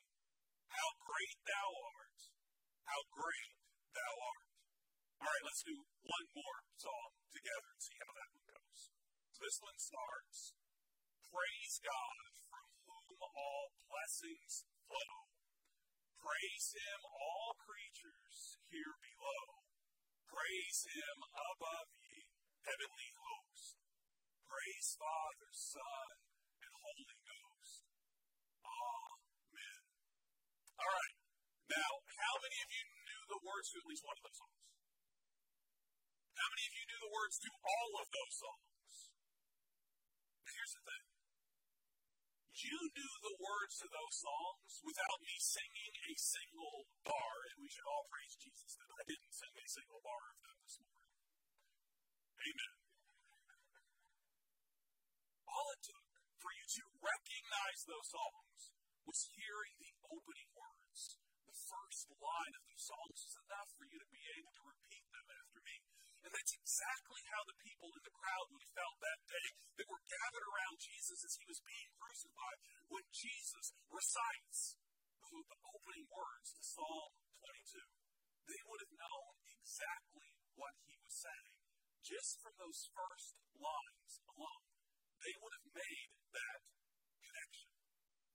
how 0.71 0.91
great 1.03 1.39
thou 1.43 1.69
art, 1.99 2.19
how 2.87 3.03
great 3.11 3.55
thou 3.95 4.13
art. 4.15 4.51
All 5.23 5.27
right, 5.27 5.47
let's 5.47 5.67
do 5.67 5.75
one 6.07 6.27
more 6.35 6.59
song 6.79 7.11
together 7.35 7.69
and 7.75 7.83
see 7.83 7.99
how 7.99 8.15
that 8.15 8.31
one 8.31 8.47
goes. 8.47 8.81
This 9.43 9.59
one 9.59 9.79
starts 9.79 10.60
Praise 11.31 11.79
God 11.87 12.27
from 12.51 12.67
whom 12.91 13.23
all 13.23 13.71
blessings 13.87 14.67
flow. 14.83 15.31
Praise 16.19 16.75
Him, 16.75 17.01
all 17.07 17.55
creatures 17.55 18.59
here 18.67 18.99
below. 18.99 19.63
Praise 20.27 20.91
Him 20.91 21.17
above 21.31 21.87
ye, 22.03 22.27
heavenly 22.67 23.11
host. 23.15 23.79
Praise 24.43 24.99
Father, 24.99 25.51
Son, 25.55 26.09
and 26.67 26.75
Holy 26.83 27.19
Ghost. 27.23 27.87
Amen. 28.67 29.81
All 30.83 30.91
right. 30.91 31.17
Now, 31.71 31.93
how 32.03 32.35
many 32.43 32.59
of 32.59 32.71
you 32.75 32.85
knew 33.07 33.23
the 33.31 33.43
words 33.47 33.71
to 33.71 33.79
at 33.79 33.87
least 33.87 34.03
one 34.03 34.19
of 34.19 34.27
those 34.27 34.39
songs? 34.43 34.61
How 36.35 36.49
many 36.51 36.65
of 36.67 36.75
you 36.75 36.85
knew 36.91 37.01
the 37.07 37.15
words 37.15 37.39
to 37.39 37.51
all 37.55 37.91
of 38.03 38.07
those 38.11 38.35
songs? 38.35 39.15
Here's 40.51 40.75
the 40.75 40.83
thing. 40.83 41.20
You 42.61 42.77
knew 42.93 43.15
the 43.25 43.37
words 43.41 43.81
to 43.81 43.89
those 43.89 44.17
songs 44.21 44.85
without 44.85 45.19
me 45.25 45.33
singing 45.41 45.93
a 45.97 46.13
single 46.13 46.85
bar, 47.09 47.35
and 47.49 47.57
we 47.65 47.73
should 47.73 47.89
all 47.89 48.05
praise 48.05 48.37
Jesus 48.37 48.77
that 48.77 48.91
I 49.01 49.03
didn't 49.09 49.33
sing 49.33 49.55
a 49.57 49.65
single 49.65 50.05
bar 50.05 50.21
of 50.29 50.39
them 50.45 50.59
this 50.61 50.77
morning. 50.85 51.17
Amen. 52.37 52.75
All 55.49 55.69
it 55.73 55.81
took 55.89 56.05
for 56.37 56.53
you 56.53 56.67
to 56.69 56.85
recognize 57.01 57.81
those 57.89 58.09
songs 58.13 58.61
was 59.09 59.21
hearing 59.41 59.75
the 59.81 59.93
opening 60.13 60.51
words. 60.53 61.17
The 61.49 61.57
first 61.57 62.13
line 62.13 62.55
of 62.61 62.65
these 62.69 62.85
songs 62.85 63.25
is 63.25 63.41
enough 63.41 63.73
for 63.73 63.89
you 63.89 63.97
to 63.97 64.09
be 64.13 64.21
able 64.37 64.53
to 64.53 64.65
repeat 64.69 65.09
them 65.09 65.29
after 65.33 65.61
me. 65.65 65.77
And 66.21 66.31
that's 66.31 66.53
exactly 66.53 67.23
how 67.33 67.43
the 67.49 67.57
people 67.65 67.91
in 67.97 68.03
the 68.05 68.17
crowd 68.17 68.47
would 68.53 68.63
have 68.65 68.77
felt 68.77 68.97
that 69.01 69.21
day 69.25 69.49
that 69.81 69.89
were 69.89 70.05
gathered 70.05 70.47
around 70.47 70.77
Jesus 70.81 71.21
as 71.25 71.35
he 71.41 71.45
was 71.49 71.61
being 71.65 71.91
crucified. 71.97 72.59
When 72.93 73.07
Jesus 73.09 73.67
recites 73.89 74.77
the 75.31 75.61
opening 75.63 76.07
words 76.11 76.49
to 76.59 76.63
Psalm 76.63 77.11
22, 77.41 77.81
they 78.51 78.61
would 78.67 78.83
have 78.83 78.95
known 78.99 79.33
exactly 79.47 80.29
what 80.59 80.75
he 80.85 80.99
was 81.01 81.15
saying 81.15 81.55
just 82.03 82.43
from 82.43 82.57
those 82.59 82.91
first 82.91 83.39
lines 83.55 84.13
alone 84.27 84.67
they 85.21 85.37
would 85.37 85.53
have 85.53 85.69
made 85.77 86.11
that 86.33 86.61
connection. 87.21 87.71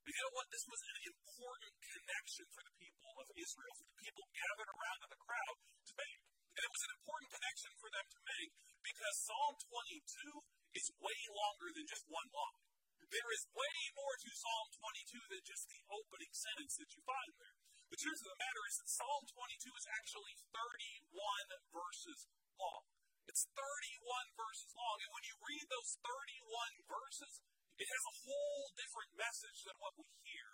And 0.06 0.12
you 0.14 0.22
know 0.22 0.36
what? 0.38 0.48
This 0.54 0.66
was 0.70 0.82
an 0.86 0.98
important 1.10 1.74
connection 1.82 2.46
for 2.54 2.62
the 2.62 2.76
people 2.78 3.14
of 3.18 3.28
Israel, 3.34 3.74
for 3.74 3.88
the 3.90 4.00
people 4.06 4.24
gathered 4.38 4.70
around 4.70 5.00
in 5.02 5.10
the 5.10 5.22
crowd 5.26 5.58
to 5.66 5.94
make. 5.98 6.35
And 6.56 6.64
it 6.64 6.72
was 6.72 6.84
an 6.88 6.96
important 6.96 7.30
connection 7.36 7.72
for 7.84 7.90
them 7.92 8.08
to 8.08 8.20
make 8.24 8.52
because 8.80 9.16
Psalm 9.28 9.54
22 9.60 10.80
is 10.80 10.88
way 11.04 11.20
longer 11.36 11.70
than 11.76 11.84
just 11.84 12.08
one 12.08 12.32
line. 12.32 12.64
There 13.12 13.32
is 13.36 13.44
way 13.52 13.76
more 13.92 14.16
to 14.18 14.30
Psalm 14.32 14.68
22 14.72 15.36
than 15.36 15.44
just 15.44 15.68
the 15.68 15.84
opening 15.92 16.32
sentence 16.32 16.80
that 16.80 16.90
you 16.96 17.02
find 17.04 17.32
there. 17.38 17.60
The 17.92 18.02
truth 18.02 18.24
of 18.24 18.32
the 18.34 18.42
matter 18.42 18.64
is 18.66 18.76
that 18.82 18.90
Psalm 18.90 19.24
22 19.30 19.72
is 19.72 19.88
actually 20.00 20.36
31 20.52 21.60
verses 21.70 22.20
long. 22.58 22.84
It's 23.30 23.46
31 23.52 24.40
verses 24.40 24.72
long. 24.74 24.98
And 25.04 25.12
when 25.12 25.28
you 25.28 25.36
read 25.44 25.66
those 25.70 25.92
31 26.02 26.88
verses, 26.88 27.34
it 27.78 27.88
has 27.92 28.04
a 28.08 28.18
whole 28.26 28.66
different 28.80 29.12
message 29.20 29.60
than 29.68 29.76
what 29.84 30.00
we 30.00 30.08
hear 30.24 30.50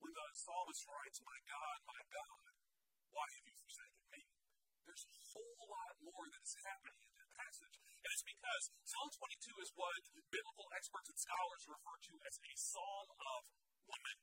when 0.00 0.12
the 0.12 0.26
psalmist 0.36 0.84
writes, 0.86 1.18
My 1.24 1.38
God, 1.48 1.78
my 1.88 2.02
God, 2.12 2.52
why 3.16 3.26
have 3.32 3.44
you 3.48 3.56
forsaken? 3.56 3.95
There's 4.86 5.06
a 5.10 5.18
whole 5.34 5.66
lot 5.66 5.92
more 5.98 6.24
that 6.30 6.42
is 6.46 6.54
happening 6.62 7.02
in 7.02 7.12
that 7.18 7.30
passage. 7.34 7.76
And 7.76 8.10
it's 8.14 8.22
because 8.22 8.64
Psalm 8.86 9.10
22 9.10 9.66
is 9.66 9.70
what 9.74 9.98
biblical 10.30 10.66
experts 10.78 11.10
and 11.10 11.18
scholars 11.18 11.66
refer 11.66 11.96
to 12.06 12.14
as 12.22 12.36
a 12.38 12.52
psalm 12.54 13.08
of 13.10 13.40
lament. 13.90 14.22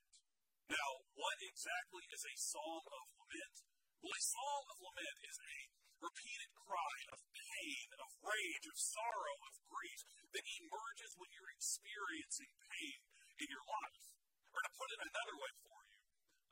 Now, 0.72 0.90
what 1.20 1.38
exactly 1.44 2.08
is 2.08 2.24
a 2.24 2.36
psalm 2.40 2.84
of 2.88 3.04
lament? 3.20 3.56
Well, 4.00 4.16
a 4.16 4.24
psalm 4.24 4.66
of 4.72 4.78
lament 4.80 5.18
is 5.28 5.38
a 5.38 5.56
repeated 6.00 6.52
cry 6.56 6.96
of 7.12 7.20
pain, 7.32 7.88
of 8.00 8.10
rage, 8.24 8.66
of 8.68 8.76
sorrow, 8.80 9.36
of 9.48 9.54
grief 9.68 10.02
that 10.32 10.48
emerges 10.48 11.12
when 11.20 11.32
you're 11.32 11.56
experiencing 11.56 12.52
pain 12.72 13.00
in 13.40 13.48
your 13.52 13.64
life. 13.68 14.04
Or 14.52 14.60
to 14.64 14.72
put 14.76 14.92
it 14.96 15.02
another 15.12 15.36
way 15.40 15.52
for 15.64 15.80
you, 15.88 15.93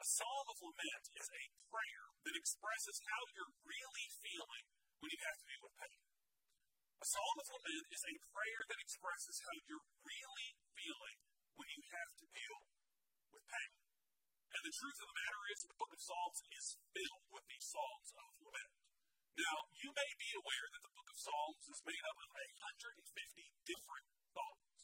a 0.01 0.17
psalm 0.17 0.47
of 0.49 0.57
lament 0.65 1.05
is 1.13 1.29
a 1.29 1.45
prayer 1.69 2.05
that 2.25 2.33
expresses 2.33 2.97
how 3.05 3.21
you're 3.37 3.53
really 3.61 4.07
feeling 4.17 4.65
when 4.97 5.13
you 5.13 5.21
have 5.21 5.37
to 5.37 5.45
deal 5.45 5.61
with 5.61 5.77
pain. 5.77 6.01
A 7.05 7.05
psalm 7.05 7.37
of 7.37 7.47
lament 7.53 7.85
is 7.93 8.01
a 8.09 8.15
prayer 8.33 8.61
that 8.65 8.81
expresses 8.81 9.37
how 9.45 9.53
you're 9.69 9.85
really 10.01 10.49
feeling 10.73 11.17
when 11.53 11.69
you 11.69 11.85
have 11.85 12.11
to 12.17 12.25
deal 12.33 12.57
with 13.29 13.45
pain. 13.45 13.73
And 14.57 14.61
the 14.65 14.73
truth 14.73 14.97
of 15.05 15.05
the 15.05 15.19
matter 15.21 15.41
is, 15.53 15.69
the 15.69 15.77
book 15.77 15.93
of 15.93 16.01
Psalms 16.01 16.39
is 16.49 16.65
filled 16.97 17.25
with 17.29 17.45
these 17.45 17.65
psalms 17.69 18.09
of 18.17 18.27
lament. 18.41 18.73
Now, 19.37 19.55
you 19.85 19.93
may 19.93 20.11
be 20.17 20.29
aware 20.33 20.65
that 20.73 20.81
the 20.81 20.95
book 20.97 21.09
of 21.13 21.21
Psalms 21.21 21.65
is 21.69 21.81
made 21.85 22.03
up 22.09 22.17
of 22.17 22.29
150 22.33 23.05
different 23.69 24.05
psalms. 24.33 24.81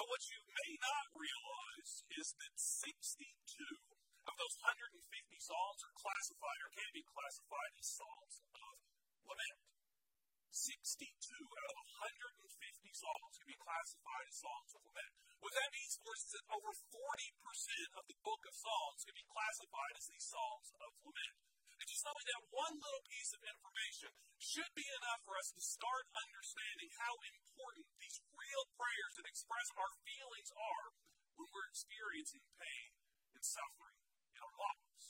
But 0.00 0.08
what 0.08 0.24
you 0.32 0.40
may 0.48 0.70
not 0.80 1.06
realize 1.12 1.92
is 2.08 2.28
that 2.40 2.56
62 2.56 3.95
of 4.26 4.34
those 4.34 4.56
150 4.58 4.98
psalms 5.38 5.80
are 5.86 5.94
classified 5.94 6.60
or 6.66 6.70
can 6.74 6.90
be 6.90 7.04
classified 7.06 7.72
as 7.78 7.86
psalms 7.86 8.36
of 8.58 8.74
lament. 9.26 9.58
62 10.50 11.04
out 11.06 11.70
of 11.70 11.86
150 12.00 12.42
psalms 12.96 13.34
can 13.38 13.48
be 13.48 13.60
classified 13.60 14.26
as 14.26 14.36
psalms 14.40 14.72
of 14.74 14.82
lament. 14.82 15.12
What 15.38 15.52
that 15.52 15.70
means, 15.70 15.94
of 15.94 16.02
course, 16.02 16.22
is 16.26 16.32
that 16.34 16.48
over 16.48 16.72
40% 16.74 18.00
of 18.00 18.04
the 18.08 18.18
book 18.24 18.42
of 18.48 18.54
Psalms 18.56 19.04
can 19.04 19.14
be 19.14 19.30
classified 19.30 19.94
as 19.94 20.06
these 20.10 20.26
psalms 20.26 20.68
of 20.80 20.90
lament. 21.06 21.36
And 21.76 21.86
just 21.86 22.08
knowing 22.08 22.26
that 22.26 22.50
one 22.56 22.74
little 22.80 23.04
piece 23.04 23.36
of 23.36 23.44
information 23.44 24.10
should 24.40 24.72
be 24.72 24.88
enough 24.96 25.20
for 25.28 25.36
us 25.36 25.52
to 25.52 25.60
start 25.60 26.08
understanding 26.08 26.88
how 26.96 27.14
important 27.20 27.84
these 28.00 28.18
real 28.32 28.64
prayers 28.80 29.12
that 29.20 29.28
express 29.28 29.68
our 29.76 29.92
feelings 30.02 30.50
are 30.56 30.86
when 31.36 31.48
we're 31.52 31.68
experiencing 31.68 32.42
pain 32.56 32.90
and 33.36 33.44
suffering 33.44 33.96
in 34.00 34.05
our 34.40 34.56
lives. 34.56 35.04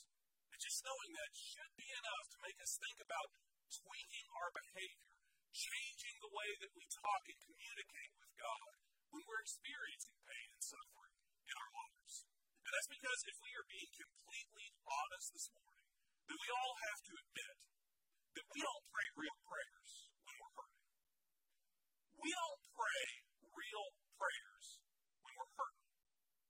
And 0.50 0.58
just 0.62 0.84
knowing 0.86 1.10
that 1.16 1.32
should 1.36 1.72
be 1.76 1.88
enough 1.90 2.26
to 2.32 2.44
make 2.44 2.58
us 2.62 2.72
think 2.78 2.98
about 3.02 3.28
tweaking 3.66 4.26
our 4.40 4.50
behavior, 4.54 5.12
changing 5.52 6.16
the 6.22 6.32
way 6.32 6.50
that 6.64 6.72
we 6.72 6.84
talk 6.88 7.22
and 7.28 7.38
communicate 7.44 8.12
with 8.16 8.32
God 8.40 8.70
when 9.10 9.22
we're 9.26 9.44
experiencing 9.44 10.16
pain 10.22 10.48
and 10.54 10.64
suffering 10.64 11.16
in 11.46 11.54
our 11.56 11.72
lives. 11.76 12.14
And 12.66 12.70
that's 12.74 12.90
because 12.90 13.20
if 13.26 13.36
we 13.42 13.50
are 13.54 13.68
being 13.70 13.92
completely 13.94 14.68
honest 14.86 15.28
this 15.34 15.48
morning, 15.54 15.86
then 16.26 16.38
we 16.40 16.50
all 16.50 16.74
have 16.82 17.00
to 17.06 17.12
admit 17.14 17.56
that 18.36 18.46
we 18.50 18.58
don't 18.58 18.84
pray 18.90 19.06
real 19.16 19.38
prayers 19.46 19.90
when 20.26 20.34
we're 20.36 20.54
hurting. 20.58 20.86
We 22.20 22.30
don't 22.34 22.62
pray 22.74 23.04
real 23.54 23.86
prayers. 24.18 24.85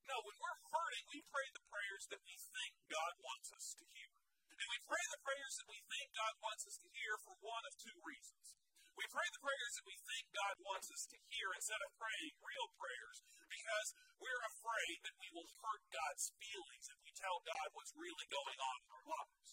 No, 0.07 0.17
when 0.23 0.39
we're 0.39 0.61
hurting, 0.71 1.05
we 1.11 1.21
pray 1.35 1.47
the 1.51 1.67
prayers 1.67 2.05
that 2.15 2.23
we 2.23 2.35
think 2.39 2.73
God 2.87 3.13
wants 3.19 3.51
us 3.51 3.75
to 3.83 3.85
hear. 3.91 4.13
And 4.57 4.69
we 4.71 4.79
pray 4.87 5.05
the 5.11 5.23
prayers 5.27 5.55
that 5.59 5.69
we 5.69 5.79
think 5.83 6.07
God 6.15 6.35
wants 6.41 6.63
us 6.65 6.77
to 6.79 6.89
hear 6.95 7.15
for 7.27 7.35
one 7.43 7.65
of 7.67 7.75
two 7.77 7.99
reasons. 8.07 8.57
We 8.97 9.05
pray 9.13 9.29
the 9.29 9.45
prayers 9.45 9.73
that 9.77 9.85
we 9.85 9.97
think 10.09 10.25
God 10.33 10.57
wants 10.65 10.89
us 10.89 11.05
to 11.13 11.19
hear 11.29 11.53
instead 11.53 11.83
of 11.85 12.01
praying 12.01 12.33
real 12.41 12.69
prayers 12.81 13.19
because 13.45 13.89
we're 14.17 14.45
afraid 14.49 14.97
that 15.05 15.19
we 15.21 15.29
will 15.37 15.51
hurt 15.61 15.85
God's 15.93 16.33
feelings 16.41 16.87
if 16.89 16.99
we 17.05 17.13
tell 17.13 17.37
God 17.45 17.67
what's 17.77 17.93
really 17.93 18.29
going 18.33 18.57
on 18.57 18.79
in 18.81 18.91
our 18.97 19.07
lives. 19.11 19.49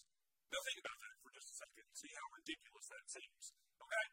Now 0.48 0.64
think 0.64 0.80
about 0.80 0.96
that 0.96 1.16
for 1.20 1.30
just 1.36 1.52
a 1.52 1.56
second 1.60 1.84
and 1.84 1.98
see 1.98 2.12
how 2.16 2.26
ridiculous 2.32 2.86
that 2.88 3.06
seems. 3.10 3.44
Okay? 3.84 4.06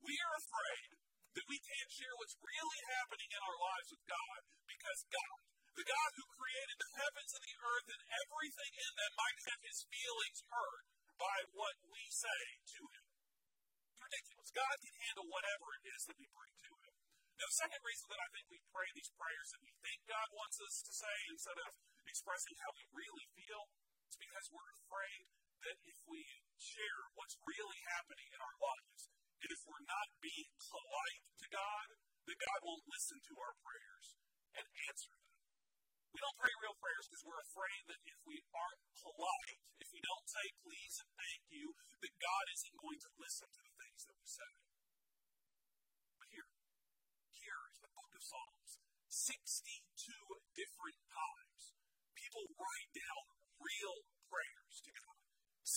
We 0.00 0.14
are 0.24 0.34
afraid 0.40 0.88
that 1.36 1.46
we 1.52 1.58
can't 1.60 1.90
share 1.92 2.14
what's 2.16 2.38
really 2.40 2.80
happening 2.96 3.28
in 3.28 3.42
our 3.44 3.58
lives 3.60 3.88
with 3.92 4.04
God 4.08 4.40
because 4.72 5.00
God, 5.12 5.38
the 5.78 5.86
God 5.86 6.10
who 6.18 6.26
created 6.34 6.74
the 6.74 6.94
heavens 6.98 7.32
and 7.38 7.44
the 7.46 7.58
earth 7.62 7.88
and 7.94 8.02
everything 8.10 8.72
in 8.82 8.92
them, 8.98 9.12
might 9.14 9.38
have 9.46 9.62
his 9.62 9.86
feelings 9.86 10.42
hurt 10.50 10.84
by 11.14 11.38
what 11.54 11.78
we 11.86 12.02
say 12.10 12.42
to 12.66 12.82
him. 12.82 13.06
Ridiculous. 14.02 14.50
God 14.50 14.76
can 14.82 14.96
handle 15.06 15.30
whatever 15.30 15.66
it 15.78 15.86
is 15.94 16.02
that 16.10 16.18
we 16.18 16.26
bring 16.34 16.50
to 16.50 16.72
him. 16.82 16.94
Now, 17.38 17.46
the 17.46 17.62
second 17.62 17.82
reason 17.86 18.10
that 18.10 18.18
I 18.18 18.28
think 18.34 18.50
we 18.50 18.58
pray 18.74 18.90
these 18.90 19.14
prayers 19.14 19.48
that 19.54 19.62
we 19.62 19.70
think 19.78 20.02
God 20.10 20.26
wants 20.34 20.58
us 20.58 20.82
to 20.82 20.90
say 20.90 21.16
instead 21.30 21.58
of 21.62 21.70
expressing 22.10 22.58
how 22.58 22.74
we 22.74 22.82
really 22.98 23.26
feel 23.38 23.70
is 24.10 24.18
because 24.18 24.50
we're 24.50 24.74
afraid 24.82 25.30
that 25.62 25.78
if 25.86 25.98
we 26.10 26.26
share 26.58 27.02
what's 27.14 27.38
really 27.46 27.78
happening 27.94 28.26
in 28.34 28.40
our 28.42 28.58
lives, 28.58 29.14
and 29.38 29.50
if 29.54 29.62
we're 29.62 29.86
not 29.86 30.10
being 30.18 30.50
polite 30.58 31.26
to 31.38 31.46
God, 31.54 31.86
that 32.26 32.38
God 32.42 32.58
won't 32.66 32.90
listen 32.90 33.22
to 33.30 33.34
our 33.38 33.54
prayers 33.62 34.18
and 34.58 34.66
answer 34.90 35.14
them. 35.14 35.27
We 36.18 36.26
don't 36.26 36.42
pray 36.42 36.50
real 36.66 36.74
prayers 36.82 37.06
because 37.06 37.22
we're 37.30 37.46
afraid 37.46 37.82
that 37.94 38.02
if 38.02 38.18
we 38.26 38.42
aren't 38.50 38.82
polite, 39.06 39.62
if 39.78 39.86
we 39.94 40.02
don't 40.02 40.26
say 40.26 40.50
please 40.66 40.98
and 40.98 41.14
thank 41.14 41.46
you, 41.46 41.70
that 41.78 42.10
God 42.18 42.44
isn't 42.58 42.74
going 42.74 42.98
to 43.06 43.10
listen 43.22 43.46
to 43.46 43.62
the 43.62 43.74
things 43.78 44.02
that 44.02 44.18
we 44.18 44.26
say. 44.26 44.50
But 46.18 46.26
here, 46.34 46.50
here 47.38 47.62
is 47.70 47.78
the 47.78 47.94
book 47.94 48.10
of 48.10 48.22
Psalms. 48.26 48.82
62 49.06 49.62
different 50.58 50.98
times, 51.06 51.62
people 52.18 52.50
write 52.50 52.90
down 52.98 53.22
real. 53.62 54.07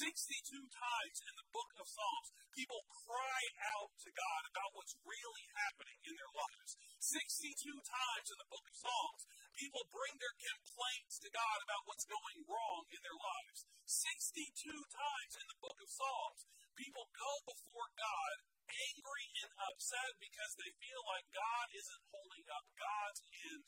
62 0.02 0.66
times 0.74 1.18
in 1.30 1.34
the 1.38 1.46
book 1.54 1.70
of 1.78 1.86
Psalms, 1.86 2.34
people 2.58 2.82
cry 3.06 3.42
out 3.78 3.94
to 4.02 4.10
God 4.10 4.42
about 4.50 4.74
what's 4.74 4.98
really 5.06 5.46
happening 5.54 6.00
in 6.10 6.18
their 6.18 6.34
lives. 6.34 6.74
62 6.98 7.54
times 7.86 8.28
in 8.34 8.38
the 8.42 8.50
book 8.50 8.66
of 8.66 8.82
Psalms, 8.82 9.22
people 9.54 9.86
bring 9.94 10.18
their 10.18 10.34
complaints 10.42 11.22
to 11.22 11.30
God 11.30 11.58
about 11.62 11.86
what's 11.86 12.10
going 12.10 12.42
wrong 12.50 12.90
in 12.90 13.02
their 13.06 13.14
lives. 13.14 13.70
62 13.86 14.42
times 14.74 15.34
in 15.38 15.46
the 15.46 15.62
book 15.62 15.78
of 15.78 15.90
Psalms, 15.94 16.50
people 16.74 17.06
go 17.14 17.34
before 17.46 17.94
God 17.94 18.36
angry 18.74 19.26
and 19.46 19.52
upset 19.70 20.18
because 20.18 20.58
they 20.58 20.72
feel 20.82 21.02
like 21.14 21.30
God 21.30 21.66
isn't 21.78 22.10
holding 22.10 22.50
up 22.50 22.66
God's 22.74 23.22
end 23.54 23.64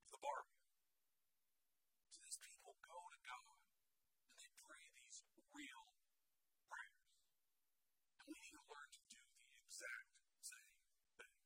of 0.00 0.08
the 0.16 0.20
bargain. 0.24 0.64
So 2.08 2.24
these 2.24 2.40
people 2.40 2.72
go 2.80 3.00
to 3.04 3.20
God 3.20 3.52
and 4.32 4.38
they 4.40 4.50
pray 4.64 4.84
these 4.96 5.26
real 5.56 5.84
prayers. 6.68 7.08
And 8.20 8.26
we 8.28 8.36
need 8.38 8.54
to 8.54 8.64
learn 8.68 8.90
to 8.92 9.02
do 9.08 9.20
the 9.40 9.56
exact 9.64 10.08
same 10.44 10.72
thing. 11.16 11.36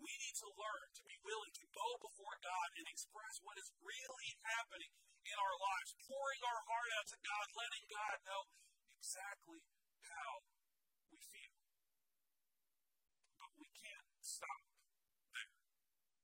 We 0.00 0.12
need 0.16 0.29
to 0.40 0.48
learn 0.56 0.88
to 0.96 1.04
be 1.04 1.20
willing 1.20 1.52
to 1.52 1.66
go 1.68 1.88
before 2.00 2.36
God 2.40 2.68
and 2.80 2.88
express 2.88 3.36
what 3.44 3.60
is 3.60 3.68
really 3.84 4.30
happening 4.40 4.88
in 5.28 5.36
our 5.36 5.56
lives, 5.60 5.92
pouring 6.08 6.40
our 6.48 6.60
heart 6.64 6.90
out 6.96 7.06
to 7.12 7.18
God, 7.20 7.44
letting 7.52 7.84
God 7.92 8.16
know 8.24 8.42
exactly 8.88 9.60
how 10.00 10.32
we 11.12 11.20
feel. 11.20 11.60
But 13.36 13.52
we 13.60 13.68
can't 13.68 14.08
stop 14.24 14.64
there. 15.36 15.52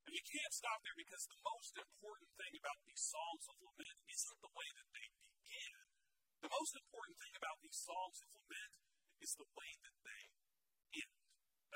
And 0.09 0.13
we 0.17 0.23
can't 0.25 0.55
stop 0.57 0.81
there 0.81 0.97
because 0.97 1.29
the 1.29 1.43
most 1.45 1.77
important 1.77 2.31
thing 2.41 2.57
about 2.57 2.81
these 2.89 3.03
Psalms 3.05 3.45
of 3.53 3.57
Lament 3.61 4.01
isn't 4.09 4.41
the 4.41 4.55
way 4.57 4.69
that 4.81 4.89
they 4.97 5.07
begin. 5.21 5.77
The 6.41 6.53
most 6.57 6.73
important 6.73 7.21
thing 7.21 7.35
about 7.37 7.61
these 7.61 7.77
Psalms 7.77 8.19
of 8.25 8.33
Lament 8.33 8.73
is 9.21 9.37
the 9.37 9.49
way 9.53 9.71
that 9.85 9.97
they. 10.01 10.25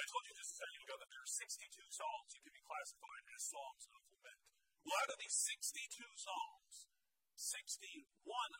I 0.00 0.08
told 0.08 0.24
you 0.24 0.32
just 0.32 0.56
a 0.56 0.60
second 0.64 0.80
ago 0.80 0.96
that 0.96 1.10
there 1.12 1.20
are 1.20 1.34
62 1.44 1.60
Psalms 1.92 2.32
you 2.32 2.40
can 2.40 2.56
be 2.56 2.64
classified 2.64 3.24
as 3.36 3.40
Psalms 3.52 3.84
of 3.92 4.00
Lament. 4.00 4.40
Well, 4.80 4.96
out 4.96 5.12
of 5.12 5.20
these 5.20 5.36
62 5.44 5.76
Psalms, 6.16 6.88
61 7.36 8.08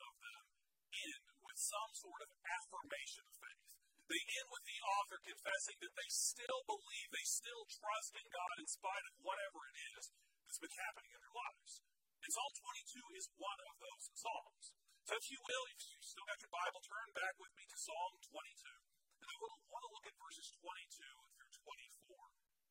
of 0.05 0.12
them 0.20 0.44
end 0.92 1.24
with 1.40 1.57
some 1.57 1.92
sort 1.96 2.20
of 2.29 2.37
affirmation 2.44 3.24
of 3.24 3.33
faith. 3.40 3.72
They 4.12 4.20
end 4.20 4.53
with 4.53 4.64
the 4.68 4.81
author 4.85 5.16
confessing 5.24 5.81
that 5.81 5.96
they 5.96 6.11
still 6.12 6.61
believe, 6.68 7.09
they 7.09 7.24
still 7.24 7.64
trust 7.72 8.12
in 8.20 8.26
God 8.29 8.55
in 8.61 8.68
spite 8.68 9.07
of 9.09 9.24
whatever 9.24 9.64
it 9.64 9.76
is 9.96 10.12
that's 10.44 10.61
been 10.61 10.76
happening 10.76 11.09
in 11.09 11.24
their 11.24 11.37
lives. 11.40 11.72
And 12.20 12.31
Psalm 12.37 12.53
22 12.53 13.16
is 13.16 13.33
one 13.40 13.61
of 13.64 13.74
those 13.81 14.05
Psalms. 14.12 14.76
So 15.09 15.16
if 15.16 15.24
you 15.33 15.40
will, 15.40 15.64
if 15.72 15.81
you 15.88 15.96
still 16.05 16.29
got 16.29 16.37
your 16.44 16.53
Bible, 16.53 16.85
turn 16.85 17.09
back 17.16 17.33
with 17.40 17.53
me 17.57 17.64
to 17.64 17.76
Psalm 17.81 18.12
22. 18.29 19.00
And 19.20 19.29
I 19.29 19.37
want 19.40 19.83
to 19.88 19.92
look 19.94 20.07
at 20.09 20.16
verses 20.20 20.48
22 20.61 20.61
through 20.61 21.29
24 21.64 22.16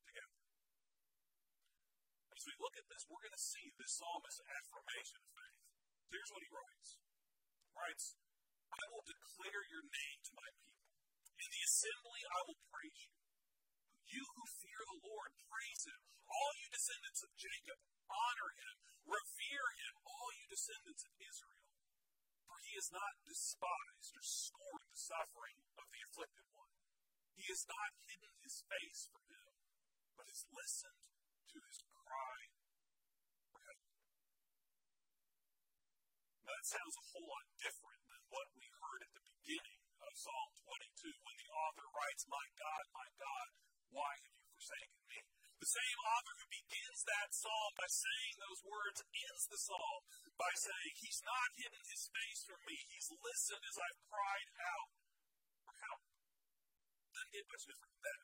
together. 0.06 0.40
As 2.34 2.42
we 2.46 2.54
look 2.58 2.76
at 2.80 2.86
this, 2.90 3.06
we're 3.06 3.22
going 3.22 3.36
to 3.36 3.50
see 3.52 3.66
this 3.76 3.94
psalmist's 3.94 4.42
affirmation 4.42 5.20
of 5.20 5.28
faith. 5.30 5.58
Here's 6.10 6.30
what 6.34 6.42
he 6.42 6.50
writes. 6.50 6.88
He 6.98 7.70
writes, 7.76 8.04
I 8.70 8.84
will 8.90 9.06
declare 9.06 9.62
your 9.70 9.84
name 9.86 10.18
to 10.26 10.32
my 10.38 10.48
people, 10.54 10.86
In 11.38 11.48
the 11.50 11.64
assembly, 11.66 12.22
I 12.26 12.40
will 12.46 12.60
praise 12.70 13.00
you. 13.06 13.14
You 14.10 14.24
who 14.26 14.44
fear 14.58 14.80
the 14.90 15.02
Lord, 15.06 15.30
praise 15.46 15.82
him. 15.86 16.00
All 16.26 16.52
you 16.58 16.66
descendants 16.70 17.22
of 17.22 17.30
Jacob, 17.38 17.78
honor 18.10 18.50
him. 18.58 18.74
Revere 19.06 19.70
him, 19.78 19.94
all 20.02 20.30
you 20.34 20.46
descendants 20.50 21.02
of 21.06 21.14
Israel. 21.18 21.70
For 22.46 22.58
he 22.66 22.74
has 22.74 22.90
not 22.90 23.22
despised 23.22 24.10
or 24.18 24.24
scorned 24.26 24.86
the 24.90 24.98
suffering 24.98 25.58
of 25.78 25.86
the 25.90 26.02
afflicted 26.10 26.46
one. 26.50 26.74
He 27.40 27.48
has 27.48 27.64
not 27.64 27.96
hidden 28.04 28.36
his 28.44 28.60
face 28.68 29.08
from 29.08 29.24
him, 29.24 29.48
but 30.12 30.28
has 30.28 30.44
listened 30.52 31.08
to 31.48 31.56
his 31.56 31.80
cry 31.88 32.52
for 33.48 33.64
help. 33.64 33.88
Now, 36.44 36.52
that 36.52 36.68
sounds 36.68 37.00
a 37.00 37.08
whole 37.16 37.24
lot 37.32 37.48
different 37.56 38.04
than 38.12 38.20
what 38.28 38.44
we 38.52 38.68
heard 38.76 39.00
at 39.08 39.12
the 39.16 39.24
beginning 39.24 39.80
of 40.04 40.12
Psalm 40.20 40.52
22 40.68 41.16
when 41.16 41.36
the 41.40 41.48
author 41.64 41.88
writes, 41.88 42.28
My 42.28 42.44
God, 42.60 42.84
my 42.92 43.08
God, 43.16 43.46
why 43.88 44.12
have 44.20 44.36
you 44.36 44.44
forsaken 44.60 45.00
me? 45.08 45.24
The 45.64 45.72
same 45.80 45.98
author 46.12 46.34
who 46.44 46.48
begins 46.60 47.00
that 47.08 47.32
psalm 47.32 47.72
by 47.80 47.88
saying 47.88 48.34
those 48.36 48.60
words 48.68 49.00
ends 49.00 49.48
the 49.48 49.56
psalm 49.56 50.00
by 50.36 50.52
saying, 50.60 50.92
He's 51.00 51.24
not 51.24 51.56
hidden 51.56 51.88
his 51.88 52.04
face 52.04 52.44
from 52.44 52.60
me. 52.68 52.76
He's 52.92 53.08
listened 53.16 53.64
as 53.64 53.80
I've 53.80 54.00
cried 54.12 54.48
out 54.60 54.92
for 55.64 55.72
help. 55.88 56.09
Doesn't 57.20 57.36
get 57.36 57.52
much 57.52 57.68
different 57.68 57.92
than. 58.00 58.20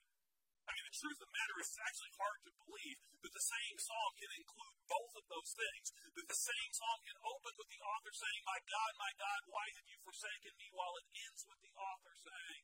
I 0.65 0.71
mean, 0.73 0.87
the 0.89 0.97
truth 0.97 1.21
of 1.21 1.29
the 1.29 1.37
matter 1.37 1.57
is, 1.61 1.69
it's 1.69 1.85
actually 1.85 2.17
hard 2.17 2.41
to 2.49 2.53
believe 2.65 2.97
that 3.21 3.29
the 3.37 3.45
same 3.45 3.77
psalm 3.77 4.13
can 4.17 4.33
include 4.41 4.73
both 4.89 5.13
of 5.21 5.25
those 5.29 5.53
things. 5.53 5.87
That 6.17 6.25
the 6.25 6.41
same 6.49 6.71
psalm 6.73 7.05
can 7.05 7.21
open 7.21 7.53
with 7.61 7.69
the 7.69 7.77
author 7.77 8.09
saying, 8.17 8.41
My 8.49 8.57
God, 8.65 8.93
my 8.97 9.13
God, 9.21 9.41
why 9.53 9.69
have 9.69 9.85
you 9.85 10.01
forsaken 10.01 10.49
me? 10.57 10.73
While 10.73 10.97
it 10.97 11.13
ends 11.13 11.45
with 11.45 11.61
the 11.61 11.77
author 11.77 12.15
saying, 12.17 12.63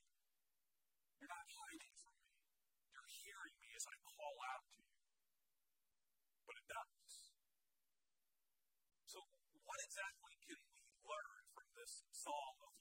You're 1.21 1.29
not 1.37 1.45
hiding 1.53 1.93
from 2.01 2.17
me. 2.17 2.33
You're 2.97 3.13
hearing 3.13 3.55
me 3.61 3.69
as 3.77 3.85
I 3.85 3.95
call 4.01 4.35
out 4.57 4.65
to 4.73 4.81
you. 4.81 4.97
But 6.49 6.55
it 6.57 6.65
does. 6.65 7.13
So, 9.05 9.21
what 9.69 9.79
exactly 9.85 10.33
can 10.49 10.57
we 10.65 10.81
learn 10.97 11.45
from 11.53 11.67
this 11.77 12.01
psalm 12.09 12.57
of 12.65 12.72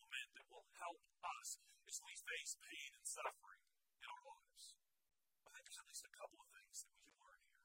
help 0.93 1.25
us 1.41 1.61
as 1.89 1.97
we 2.05 2.13
face 2.13 2.53
pain 2.59 2.91
and 2.97 3.07
suffering 3.07 3.63
in 4.01 4.09
our 4.09 4.25
lives? 4.29 4.63
I 5.43 5.49
think 5.53 5.65
there's 5.65 5.81
at 5.81 5.89
least 5.89 6.05
a 6.09 6.15
couple 6.17 6.39
of 6.41 6.49
things 6.53 6.77
that 6.85 6.93
we 6.93 7.01
can 7.03 7.17
learn 7.17 7.41
here. 7.49 7.65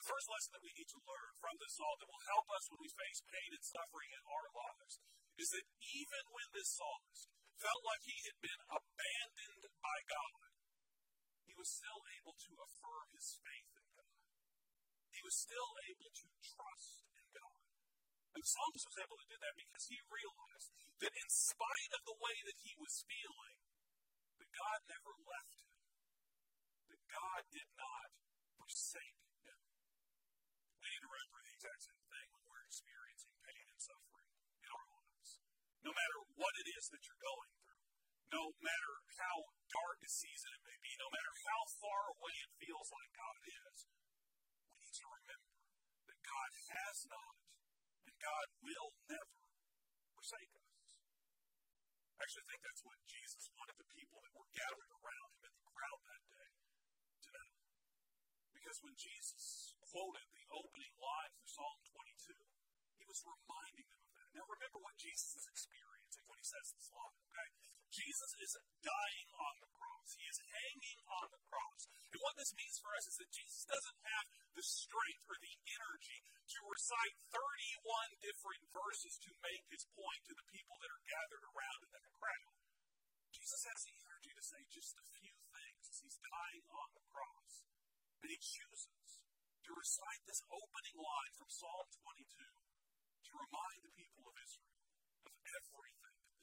The 0.00 0.08
first 0.08 0.26
lesson 0.30 0.50
that 0.56 0.64
we 0.64 0.72
need 0.76 0.90
to 0.92 1.00
learn 1.04 1.32
from 1.36 1.54
this 1.60 1.74
psalm 1.76 1.96
that 2.00 2.10
will 2.10 2.26
help 2.32 2.46
us 2.52 2.64
when 2.70 2.80
we 2.80 2.90
face 2.92 3.20
pain 3.26 3.50
and 3.52 3.64
suffering 3.64 4.10
in 4.12 4.22
our 4.24 4.48
lives 4.52 4.94
is 5.36 5.48
that 5.52 5.66
even 5.66 6.24
when 6.32 6.48
this 6.56 6.70
psalmist 6.72 7.28
felt 7.56 7.82
like 7.84 8.02
he 8.04 8.18
had 8.24 8.38
been 8.40 8.62
abandoned 8.68 9.64
by 9.80 9.98
God, 10.08 10.40
he 11.48 11.54
was 11.56 11.68
still 11.68 12.00
able 12.20 12.36
to 12.36 12.52
affirm 12.60 13.06
his 13.16 13.40
faith 13.40 13.70
in 13.72 13.86
God. 13.96 14.16
He 15.12 15.20
was 15.24 15.36
still 15.36 15.70
able 15.88 16.10
to 16.12 16.26
trust. 16.44 17.05
The 18.36 18.44
was 18.44 19.00
able 19.00 19.16
to 19.16 19.32
do 19.32 19.38
that 19.40 19.56
because 19.56 19.84
he 19.88 19.96
realized 20.12 20.68
that 21.00 21.08
in 21.08 21.28
spite 21.32 21.92
of 21.96 22.04
the 22.04 22.20
way 22.20 22.36
that 22.44 22.58
he 22.60 22.76
was 22.76 23.00
feeling, 23.08 23.56
that 24.36 24.50
God 24.52 24.78
never 24.92 25.12
left 25.24 25.56
him. 25.56 25.72
That 26.92 27.00
God 27.08 27.42
did 27.48 27.70
not 27.80 28.12
forsake 28.60 29.24
him. 29.40 29.60
We 30.84 30.92
need 30.92 31.00
to 31.00 31.08
remember 31.08 31.40
the 31.48 31.54
exact 31.56 31.80
same 31.80 32.04
thing 32.12 32.28
when 32.36 32.44
we're 32.44 32.68
experiencing 32.68 33.36
pain 33.40 33.64
and 33.72 33.80
suffering 33.80 34.28
in 34.60 34.68
our 34.68 34.84
lives. 34.84 35.30
No 35.80 35.96
matter 35.96 36.18
what 36.36 36.52
it 36.60 36.68
is 36.76 36.92
that 36.92 37.08
you're 37.08 37.24
going 37.24 37.52
through, 37.56 37.88
no 38.36 38.52
matter 38.60 38.94
how 39.16 39.36
dark 39.72 40.04
a 40.04 40.12
season 40.12 40.52
it 40.52 40.60
may 40.60 40.76
be, 40.84 40.92
no 41.00 41.08
matter 41.08 41.32
how 41.40 41.60
far 41.80 42.12
away 42.12 42.36
it 42.36 42.52
feels 42.60 42.88
like 42.92 43.16
God 43.16 43.40
is, 43.48 43.76
we 44.76 44.84
need 44.84 44.92
to 44.92 45.08
remember 45.08 45.56
that 46.12 46.20
God 46.20 46.50
has 46.76 46.96
not 47.08 47.34
and 48.06 48.18
God 48.46 48.62
will 48.62 48.94
never 49.10 49.42
forsake 50.14 50.54
us. 50.54 50.70
Actually, 52.22 52.46
I 52.46 52.48
think 52.54 52.62
that's 52.62 52.84
what 52.86 52.98
Jesus 53.02 53.50
wanted 53.50 53.74
the 53.74 53.90
people 53.90 54.22
that 54.22 54.34
were 54.38 54.46
gathered 54.54 54.92
around 55.02 55.30
him 55.42 55.50
in 55.50 55.62
the 55.66 55.74
crowd 55.74 56.00
that 56.06 56.22
day 56.30 56.50
to 57.26 57.28
know. 57.34 57.50
Because 58.54 58.78
when 58.86 58.94
Jesus 58.94 59.74
quoted 59.82 60.30
the 60.30 60.46
opening 60.54 60.94
line 60.94 61.32
for 61.42 61.46
Psalm 61.50 61.78
22, 61.90 62.38
he 63.02 63.04
was 63.10 63.18
reminding 63.26 63.86
them 63.90 64.02
of 64.06 64.14
that. 64.14 64.30
Now, 64.38 64.46
remember 64.46 64.78
what 64.78 64.94
Jesus 64.94 65.42
is 65.42 65.46
experiencing 65.50 65.95
when 66.28 66.38
he 66.38 66.46
says 66.46 66.66
this 66.74 66.88
line, 66.92 67.18
okay? 67.30 67.48
Jesus 67.90 68.32
is 68.44 68.52
dying 68.84 69.28
on 69.40 69.54
the 69.62 69.70
cross. 69.72 70.08
He 70.18 70.26
is 70.28 70.38
hanging 70.42 71.00
on 71.08 71.26
the 71.32 71.42
cross. 71.48 71.82
And 72.12 72.20
what 72.20 72.36
this 72.36 72.52
means 72.52 72.76
for 72.82 72.92
us 72.92 73.08
is 73.08 73.16
that 73.22 73.32
Jesus 73.32 73.62
doesn't 73.64 74.00
have 74.04 74.26
the 74.52 74.66
strength 74.66 75.24
or 75.30 75.38
the 75.40 75.56
energy 75.80 76.18
to 76.26 76.58
recite 76.68 77.16
31 77.32 78.26
different 78.26 78.62
verses 78.68 79.16
to 79.24 79.30
make 79.40 79.64
his 79.72 79.88
point 79.96 80.22
to 80.28 80.34
the 80.36 80.48
people 80.52 80.76
that 80.82 80.92
are 80.92 81.08
gathered 81.08 81.44
around 81.56 81.80
in 81.88 81.90
that 81.96 82.10
crowd. 82.20 82.54
Jesus 83.32 83.62
has 83.64 83.80
the 83.86 83.96
energy 83.96 84.32
to 84.34 84.44
say 84.44 84.60
just 84.68 84.92
a 85.00 85.06
few 85.16 85.34
things 85.56 85.82
as 85.88 85.98
he's 86.04 86.18
dying 86.20 86.64
on 86.68 86.88
the 86.92 87.06
cross. 87.08 87.52
And 88.20 88.28
he 88.28 88.38
chooses 88.42 89.24
to 89.66 89.70
recite 89.72 90.22
this 90.28 90.42
opening 90.52 90.98
line 91.00 91.32
from 91.38 91.48
Psalm 91.48 91.86
22 92.04 92.28
to 92.28 93.32
remind 93.34 93.78
the 93.82 93.94
people 93.96 94.24
of 94.28 94.36
Israel 94.36 94.78
of 95.26 95.34
everything 95.42 95.95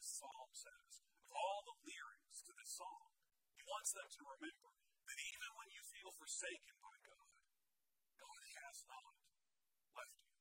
this 0.04 0.20
psalm 0.20 0.52
says, 0.52 1.00
of 1.00 1.32
all 1.32 1.64
the 1.64 1.80
lyrics 1.88 2.44
to 2.44 2.52
this 2.60 2.76
song. 2.76 3.08
He 3.56 3.64
wants 3.64 3.96
them 3.96 4.04
to 4.04 4.24
remember 4.36 4.76
that 5.08 5.16
even 5.16 5.50
when 5.56 5.72
you 5.72 5.80
feel 5.80 6.12
forsaken 6.12 6.76
by 6.84 6.96
God, 7.08 7.32
God 8.20 8.44
has 8.60 8.84
not 8.84 9.16
left 9.96 10.20
you. 10.28 10.36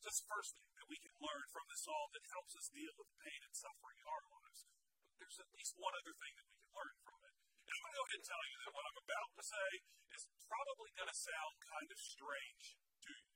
So 0.00 0.08
that's 0.08 0.24
the 0.24 0.32
first 0.32 0.56
thing 0.56 0.72
that 0.80 0.88
we 0.88 0.96
can 0.96 1.12
learn 1.20 1.44
from 1.52 1.68
this 1.68 1.84
psalm 1.84 2.08
that 2.16 2.24
helps 2.32 2.56
us 2.56 2.72
deal 2.72 2.88
with 2.96 3.12
the 3.12 3.20
pain 3.20 3.40
and 3.44 3.52
suffering 3.52 4.00
in 4.00 4.08
our 4.08 4.24
lives. 4.32 4.64
But 4.64 5.16
there's 5.20 5.44
at 5.44 5.52
least 5.52 5.76
one 5.76 5.92
other 6.00 6.16
thing 6.16 6.32
that 6.40 6.48
we 6.48 6.56
can 6.56 6.72
learn 6.72 6.96
from 7.04 7.20
it. 7.20 7.36
And 7.36 7.72
I'm 7.76 7.84
going 7.84 7.92
to 7.92 8.00
go 8.00 8.06
ahead 8.08 8.16
and 8.16 8.28
tell 8.32 8.44
you 8.48 8.56
that 8.64 8.72
what 8.72 8.88
I'm 8.88 9.00
about 9.04 9.30
to 9.36 9.44
say 9.44 9.70
is 10.16 10.22
probably 10.48 10.90
going 10.96 11.12
to 11.12 11.20
sound 11.20 11.54
kind 11.68 11.88
of 11.92 12.00
strange 12.00 12.80
to 12.80 13.12
you, 13.12 13.28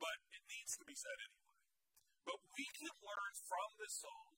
but 0.00 0.16
it 0.32 0.48
needs 0.48 0.80
to 0.80 0.88
be 0.88 0.96
said 0.96 1.18
anyway. 1.28 1.52
But 2.24 2.40
we 2.56 2.64
can 2.72 2.94
learn 3.04 3.32
from 3.44 3.68
this 3.76 4.00
psalm 4.00 4.37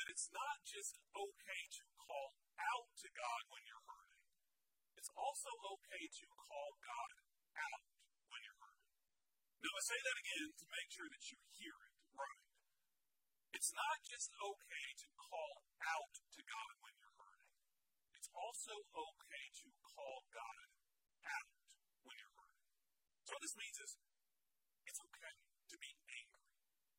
that 0.00 0.08
it's 0.16 0.32
not 0.32 0.64
just 0.64 0.96
okay 1.12 1.60
to 1.76 1.84
call 2.00 2.32
out 2.56 2.88
to 3.04 3.08
God 3.12 3.40
when 3.52 3.60
you're 3.68 3.84
hurting, 3.84 4.24
it's 4.96 5.12
also 5.12 5.52
okay 5.76 6.08
to 6.08 6.24
call 6.40 6.72
God 6.80 7.12
out 7.60 7.84
when 8.32 8.40
you're 8.40 8.60
hurting. 8.64 8.96
Now, 9.60 9.76
I 9.76 9.82
say 9.84 10.00
that 10.00 10.16
again 10.24 10.48
to 10.56 10.66
make 10.72 10.88
sure 10.88 11.04
that 11.04 11.24
you 11.28 11.36
hear 11.52 11.76
it 11.84 11.94
right. 12.16 12.48
It's 13.52 13.76
not 13.76 14.00
just 14.08 14.32
okay 14.40 14.88
to 15.04 15.08
call 15.20 15.68
out 15.84 16.16
to 16.16 16.40
God 16.48 16.72
when 16.80 16.96
you're 16.96 17.16
hurting, 17.20 17.52
it's 18.16 18.32
also 18.32 18.72
okay 18.80 19.46
to 19.52 19.68
call 19.84 20.24
God 20.32 20.64
out 21.28 21.52
when 22.08 22.16
you're 22.16 22.36
hurting. 22.40 22.72
So, 23.28 23.36
what 23.36 23.44
this 23.44 23.58
means 23.60 23.76
is 23.84 24.00
it's 24.88 25.00
okay 25.12 25.36
to 25.44 25.76
be 25.76 25.92
angry, 26.08 26.48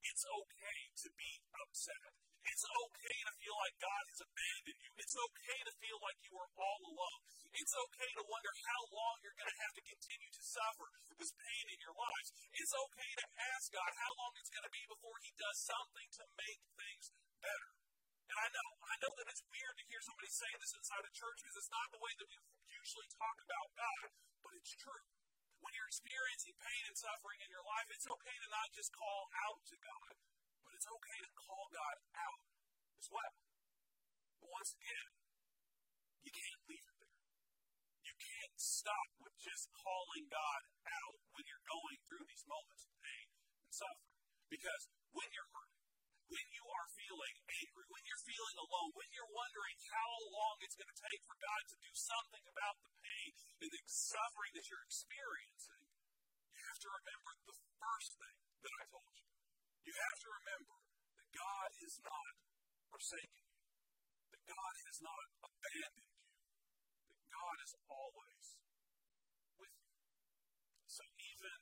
it's 0.05 0.21
okay 0.21 0.79
to 1.01 1.09
be 1.17 1.31
upset. 1.65 2.30
It's 2.41 2.65
okay 2.65 3.19
to 3.25 3.33
feel 3.37 3.55
like 3.57 3.75
God 3.77 4.03
has 4.09 4.19
abandoned 4.25 4.79
you. 4.81 4.91
It's 4.97 5.17
okay 5.17 5.59
to 5.65 5.73
feel 5.77 5.99
like 6.01 6.17
you 6.25 6.33
are 6.37 6.51
all 6.57 6.81
alone. 6.89 7.21
It's 7.51 7.75
okay 7.75 8.11
to 8.17 8.23
wonder 8.25 8.53
how 8.65 8.81
long 8.89 9.15
you're 9.21 9.37
going 9.37 9.51
to 9.51 9.61
have 9.61 9.75
to 9.77 9.83
continue 9.85 10.31
to 10.31 10.43
suffer 10.43 10.87
this 11.19 11.33
pain 11.37 11.65
in 11.69 11.79
your 11.83 11.93
lives. 11.93 12.29
It's 12.55 12.73
okay 12.73 13.11
to 13.21 13.25
ask 13.53 13.69
God 13.69 13.91
how 13.93 14.11
long 14.17 14.33
it's 14.39 14.49
going 14.49 14.65
to 14.65 14.73
be 14.73 14.83
before 14.89 15.17
He 15.21 15.31
does 15.37 15.57
something 15.61 16.07
to 16.17 16.23
make 16.39 16.61
things 16.79 17.05
better. 17.43 17.71
And 18.31 18.37
I 18.39 18.47
know, 18.55 18.69
I 18.87 18.95
know 19.03 19.13
that 19.19 19.27
it's 19.27 19.43
weird 19.51 19.75
to 19.75 19.85
hear 19.91 19.99
somebody 19.99 20.31
say 20.31 20.51
this 20.55 20.71
inside 20.71 21.03
a 21.03 21.11
church 21.11 21.37
because 21.43 21.57
it's 21.59 21.73
not 21.75 21.91
the 21.91 21.99
way 21.99 22.13
that 22.15 22.27
we 22.31 22.37
usually 22.71 23.09
talk 23.11 23.37
about 23.43 23.67
God, 23.75 24.05
but 24.39 24.55
it's 24.55 24.71
true. 24.79 25.03
When 25.59 25.75
you're 25.75 25.91
experiencing 25.91 26.55
pain 26.57 26.83
and 26.87 26.95
suffering 26.95 27.43
in 27.43 27.51
your 27.51 27.67
life, 27.67 27.91
it's 27.91 28.07
okay 28.07 28.37
to 28.39 28.47
not 28.49 28.71
just 28.71 28.89
call 28.95 29.27
out 29.45 29.59
to 29.67 29.75
God, 29.83 30.11
it's 30.81 30.89
okay 30.89 31.21
to 31.21 31.31
call 31.37 31.69
God 31.69 31.97
out 32.17 32.41
as 32.97 33.05
well. 33.13 33.37
But 34.41 34.49
once 34.49 34.73
again, 34.73 35.13
you 36.25 36.33
can't 36.33 36.61
leave 36.65 36.81
it 36.89 36.97
there. 37.05 37.21
You 38.01 38.13
can't 38.17 38.57
stop 38.57 39.13
with 39.21 39.37
just 39.37 39.69
calling 39.77 40.25
God 40.25 40.61
out 40.89 41.21
when 41.37 41.45
you're 41.45 41.69
going 41.69 42.01
through 42.09 42.25
these 42.25 42.41
moments 42.49 42.89
of 42.89 42.97
pain 42.97 43.29
and 43.61 43.69
suffering. 43.69 44.17
Because 44.49 44.89
when 45.13 45.29
you're 45.29 45.53
hurting, 45.53 45.85
when 46.33 46.47
you 46.49 46.65
are 46.65 46.89
feeling 46.97 47.35
angry, 47.45 47.85
when 47.85 48.01
you're 48.09 48.25
feeling 48.25 48.57
alone, 48.65 48.89
when 48.97 49.09
you're 49.13 49.29
wondering 49.37 49.77
how 49.85 50.11
long 50.33 50.65
it's 50.65 50.81
going 50.81 50.89
to 50.89 50.97
take 50.97 51.21
for 51.29 51.37
God 51.37 51.61
to 51.69 51.77
do 51.77 51.93
something 51.93 52.41
about 52.49 52.81
the 52.81 52.89
pain 53.05 53.29
and 53.61 53.69
the 53.69 53.81
suffering 53.85 54.57
that 54.57 54.65
you're 54.65 54.81
experiencing, 54.89 55.85
you 56.57 56.61
have 56.65 56.81
to 56.81 56.89
remember 56.89 57.37
the 57.45 57.57
first 57.77 58.17
thing 58.17 58.37
that 58.65 58.73
I 58.81 58.85
told 58.89 59.13
you. 59.13 59.30
You 59.85 59.93
have 59.93 60.17
to 60.21 60.29
remember 60.41 60.77
that 61.17 61.27
God 61.33 61.69
is 61.81 61.95
not 62.05 62.33
forsaken 62.91 63.41
you. 63.41 63.51
that 64.31 64.43
God 64.47 64.73
has 64.87 64.97
not 65.03 65.25
abandoned 65.43 66.07
you, 66.07 66.21
that 67.11 67.21
God 67.29 67.57
is 67.65 67.73
always 67.87 68.45
with 69.59 69.75
you. 69.75 69.95
So 70.87 71.03
even 71.03 71.57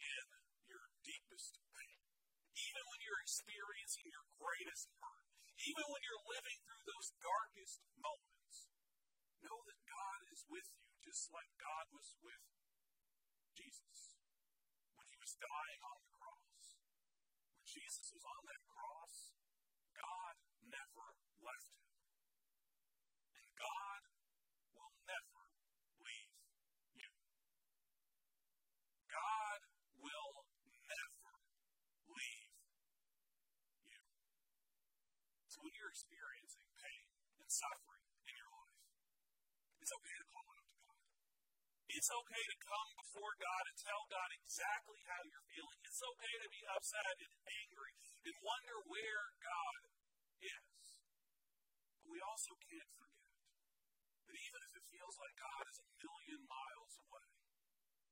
in 0.00 0.26
your 0.68 0.84
deepest 1.04 1.58
pain, 1.72 2.00
even 2.54 2.82
when 2.90 3.00
you're 3.04 3.22
experiencing 3.24 4.06
your 4.08 4.26
greatest 4.38 4.88
hurt, 4.98 5.26
even 5.64 5.84
when 5.88 6.02
you're 6.04 6.24
living 6.30 6.58
through 6.64 6.84
those 6.88 7.08
darkest 7.22 7.80
moments, 7.98 8.56
know 9.44 9.58
that 9.68 9.80
God 9.88 10.20
is 10.32 10.42
with 10.48 10.68
you 10.74 10.84
just 11.04 11.28
like 11.32 11.50
God 11.60 11.84
was 11.92 12.08
with 12.24 12.44
Jesus 13.54 14.16
when 14.96 15.06
he 15.08 15.16
was 15.20 15.32
dying 15.36 15.82
on 15.84 15.98
the 16.00 16.12
cross. 16.16 16.64
When 17.54 17.64
Jesus 17.68 18.06
was 18.12 18.24
on 18.24 18.42
that 18.48 18.64
cross, 18.68 19.16
God 19.94 20.34
never 20.68 21.06
left 21.44 21.70
him. 21.76 21.92
And 23.36 23.46
God 23.54 24.00
will 24.74 24.94
never 25.04 25.42
leave 26.02 26.34
you. 26.98 27.12
God 29.12 29.60
will 30.00 30.34
never 30.88 31.30
leave 32.08 32.52
you. 33.86 34.02
So 35.52 35.60
when 35.62 35.72
you're 35.76 35.92
experiencing 35.92 36.66
pain 36.80 37.06
and 37.38 37.48
suffering 37.52 38.04
in 38.24 38.34
your 38.34 38.50
life, 38.50 38.80
it's 39.84 39.92
okay 39.94 40.16
to 40.16 40.26
call 40.32 40.48
out 40.48 40.64
to 40.64 40.76
God. 40.80 40.98
It's 42.04 42.20
okay 42.20 42.44
to 42.52 42.68
come 42.68 42.90
before 43.00 43.32
God 43.40 43.64
and 43.64 43.80
tell 43.80 44.04
God 44.12 44.28
exactly 44.36 45.00
how 45.08 45.24
you're 45.24 45.48
feeling. 45.48 45.80
It's 45.88 46.04
okay 46.04 46.36
to 46.36 46.48
be 46.52 46.60
upset 46.76 47.16
and 47.16 47.32
angry 47.48 47.92
and 48.28 48.36
wonder 48.44 48.76
where 48.92 49.24
God 49.40 49.80
is. 50.44 51.00
But 51.96 52.12
we 52.12 52.20
also 52.20 52.60
can't 52.60 52.92
forget 52.92 53.32
that 54.20 54.36
even 54.36 54.60
if 54.68 54.72
it 54.76 54.84
feels 54.84 55.16
like 55.16 55.32
God 55.48 55.64
is 55.64 55.80
a 55.80 55.88
million 56.04 56.44
miles 56.44 56.92
away, 57.08 57.28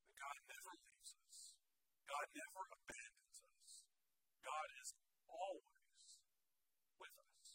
that 0.09 0.13
God 0.17 0.37
never 0.41 0.73
leaves 0.73 1.13
us. 1.13 1.37
God 2.09 2.25
never 2.33 2.61
abandons 2.73 3.45
us. 3.45 3.71
God 4.41 4.69
is 4.81 4.89
always 5.29 6.09
with 6.97 7.13
us. 7.13 7.45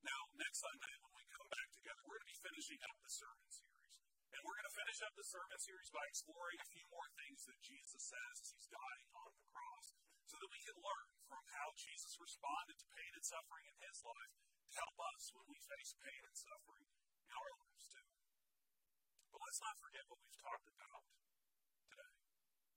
Now, 0.00 0.32
next 0.32 0.64
Sunday, 0.64 0.96
when 1.04 1.12
we 1.12 1.28
come 1.28 1.48
back 1.52 1.76
together, 1.76 2.00
we're 2.08 2.16
going 2.16 2.24
to 2.24 2.32
be 2.32 2.40
finishing 2.40 2.80
up 2.88 2.96
the 3.04 3.12
sermon 3.12 3.52
series. 3.52 3.57
And 4.38 4.46
we're 4.46 4.54
going 4.54 4.70
to 4.70 4.78
finish 4.78 5.02
up 5.02 5.18
the 5.18 5.26
sermon 5.26 5.58
series 5.58 5.90
by 5.90 6.06
exploring 6.06 6.62
a 6.62 6.70
few 6.70 6.86
more 6.94 7.10
things 7.18 7.42
that 7.50 7.58
Jesus 7.58 8.06
says 8.06 8.34
as 8.38 8.54
he's 8.54 8.70
dying 8.70 9.10
on 9.18 9.34
the 9.34 9.42
cross, 9.50 9.90
so 10.30 10.38
that 10.38 10.46
we 10.54 10.62
can 10.62 10.78
learn 10.78 11.06
from 11.26 11.42
how 11.58 11.74
Jesus 11.74 12.14
responded 12.22 12.78
to 12.78 12.86
pain 12.86 13.18
and 13.18 13.26
suffering 13.26 13.66
in 13.66 13.74
his 13.82 13.98
life 14.06 14.38
to 14.38 14.78
help 14.78 14.94
us 15.10 15.34
when 15.34 15.42
we 15.50 15.58
face 15.58 15.90
pain 15.98 16.22
and 16.22 16.38
suffering 16.38 16.86
in 16.86 17.34
our 17.34 17.50
lives 17.50 17.90
too. 17.90 18.10
But 19.34 19.42
let's 19.42 19.58
not 19.58 19.74
forget 19.82 20.06
what 20.06 20.22
we've 20.22 20.38
talked 20.38 20.70
about 20.70 21.02
today. 21.90 22.14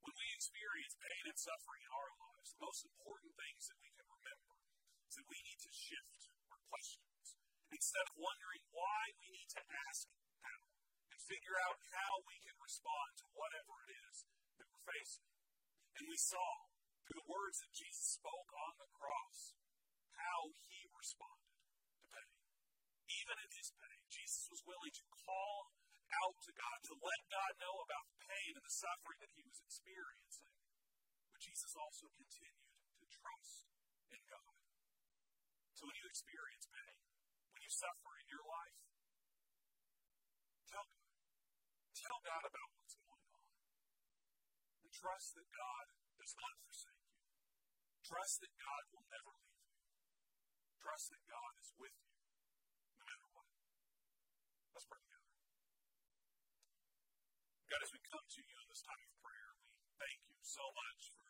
When 0.02 0.18
we 0.18 0.34
experience 0.34 0.98
pain 0.98 1.30
and 1.30 1.38
suffering 1.38 1.86
in 1.86 1.94
our 1.94 2.12
lives, 2.26 2.58
the 2.58 2.66
most 2.66 2.90
important 2.90 3.38
things 3.38 3.70
that 3.70 3.78
we 3.78 3.94
can 3.94 4.10
remember 4.10 4.58
is 5.06 5.14
that 5.14 5.30
we 5.30 5.38
need 5.46 5.62
to 5.62 5.70
shift 5.70 6.26
our 6.50 6.58
questions. 6.74 7.38
Instead 7.70 8.10
of 8.10 8.18
wondering 8.18 8.66
why, 8.74 9.14
we 9.22 9.30
need 9.30 9.54
to 9.54 9.62
ask 9.86 10.10
how 10.42 10.81
figure 11.28 11.58
out 11.68 11.78
how 11.94 12.14
we 12.26 12.38
can 12.42 12.56
respond 12.62 13.10
to 13.22 13.26
whatever 13.38 13.74
it 13.86 13.92
is 14.10 14.16
that 14.58 14.68
we're 14.70 14.88
facing. 14.90 15.30
And 15.98 16.06
we 16.10 16.18
saw 16.18 16.50
through 17.06 17.22
the 17.22 17.32
words 17.32 17.60
that 17.62 17.74
Jesus 17.76 18.18
spoke 18.18 18.50
on 18.56 18.74
the 18.80 18.90
cross 18.96 19.54
how 20.16 20.54
he 20.70 20.88
responded 20.96 21.52
to 21.98 22.04
pain. 22.14 22.34
Even 23.12 23.36
in 23.42 23.50
his 23.52 23.70
pain, 23.76 24.02
Jesus 24.08 24.48
was 24.50 24.62
willing 24.64 24.94
to 24.94 25.06
call 25.12 25.74
out 26.12 26.38
to 26.44 26.52
God, 26.52 26.78
to 26.92 26.96
let 27.00 27.22
God 27.32 27.52
know 27.60 27.76
about 27.84 28.06
the 28.12 28.20
pain 28.28 28.52
and 28.56 28.66
the 28.66 28.76
suffering 28.76 29.20
that 29.24 29.32
he 29.36 29.44
was 29.44 29.60
experiencing. 29.64 30.54
But 31.32 31.40
Jesus 31.40 31.72
also 31.76 32.12
continued 32.12 32.72
to 33.00 33.06
trust 33.08 33.68
in 34.12 34.22
God. 34.28 34.56
So 35.76 35.88
when 35.88 35.98
you 35.98 36.06
experience 36.06 36.68
pain, 36.68 36.98
when 37.56 37.62
you 37.64 37.72
suffer 37.72 38.12
in 38.22 38.28
your 38.30 38.46
life, 38.46 38.80
tell 40.70 40.86
God. 40.86 41.01
Tell 42.02 42.18
God 42.26 42.44
about 42.50 42.70
what's 42.74 42.98
going 42.98 43.26
on. 43.30 43.46
Trust 44.90 45.38
that 45.38 45.50
God 45.54 45.86
does 46.18 46.34
not 46.34 46.54
forsake 46.66 47.02
you. 47.06 47.22
Trust 48.02 48.42
that 48.42 48.54
God 48.58 48.84
will 48.90 49.06
never 49.06 49.34
leave 49.38 49.62
you. 49.62 49.78
Trust 50.82 51.14
that 51.14 51.22
God 51.30 51.54
is 51.62 51.70
with 51.78 51.94
you 51.94 52.18
no 52.98 53.06
matter 53.06 53.30
what. 53.38 53.50
Let's 54.74 54.90
pray 54.90 54.98
together. 54.98 55.30
God, 57.70 57.82
as 57.86 57.92
we 57.94 58.02
come 58.02 58.26
to 58.26 58.42
you 58.42 58.56
in 58.62 58.68
this 58.70 58.82
time 58.82 59.02
of 59.06 59.14
prayer, 59.22 59.52
we 59.62 59.90
thank 60.02 60.20
you 60.26 60.38
so 60.42 60.66
much 60.74 61.02
for 61.14 61.30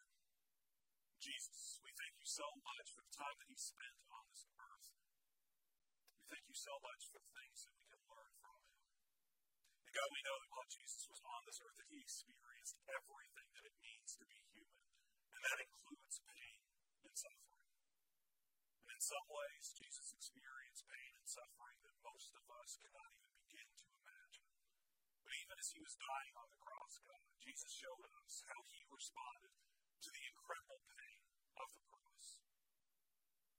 Jesus. 1.20 1.84
We 1.84 1.92
thank 2.00 2.16
you 2.16 2.28
so 2.28 2.48
much 2.64 2.96
for 2.96 3.04
the 3.04 3.12
time 3.12 3.36
that 3.44 3.48
he 3.52 3.60
spent 3.60 3.96
on 4.08 4.24
this 4.32 4.48
earth. 4.56 4.88
We 6.16 6.24
thank 6.32 6.48
you 6.48 6.56
so 6.56 6.74
much 6.80 7.12
for 7.12 7.20
the 7.20 7.32
things 7.36 7.60
that 7.68 7.76
we 7.76 7.86
can 7.92 8.02
learn 8.08 8.32
from 8.40 8.56
him. 8.56 8.72
And 9.92 10.00
God, 10.00 10.16
we 10.16 10.24
know 10.24 10.40
that 10.40 10.52
while 10.56 10.72
Jesus 10.72 11.04
was 11.12 11.20
on 11.20 11.44
this 11.44 11.60
earth, 11.60 11.76
that 11.76 11.92
he 11.92 12.00
experienced 12.00 12.80
everything 12.88 13.48
that 13.52 13.68
it 13.68 13.76
means 13.84 14.16
to 14.16 14.24
be 14.24 14.40
human. 14.56 14.88
And 15.36 15.42
that 15.44 15.60
includes 15.68 16.16
pain 16.32 16.64
and 17.04 17.12
suffering. 17.12 17.68
And 18.88 18.96
in 18.96 19.04
some 19.04 19.28
ways, 19.28 19.76
Jesus 19.76 20.16
experienced 20.16 20.88
pain 20.88 21.12
and 21.20 21.28
suffering 21.28 21.76
that 21.84 22.08
most 22.08 22.32
of 22.40 22.44
us 22.56 22.80
cannot 22.80 23.12
even 23.20 23.36
begin 23.44 23.68
to 23.68 23.88
imagine. 23.92 24.48
But 25.28 25.36
even 25.44 25.60
as 25.60 25.70
he 25.76 25.84
was 25.84 26.00
dying 26.00 26.36
on 26.40 26.48
the 26.56 26.64
cross, 26.64 26.94
God, 27.04 27.24
Jesus 27.44 27.72
showed 27.76 28.08
us 28.16 28.48
how 28.48 28.64
he 28.72 28.88
responded 28.88 29.52
to 29.60 30.08
the 30.08 30.24
incredible 30.24 30.80
pain 30.88 31.20
of 31.60 31.68
the 31.68 31.84
cross. 31.92 32.40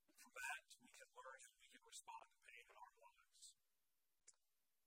And 0.08 0.16
from 0.16 0.32
that, 0.32 0.64
we 0.80 0.88
can 0.96 1.12
learn 1.12 1.38
how 1.44 1.54
we 1.60 1.68
can 1.68 1.84
respond 1.84 2.24
to 2.24 2.40
pain 2.40 2.64
in 2.72 2.76
our 2.80 2.94
lives. 3.04 3.52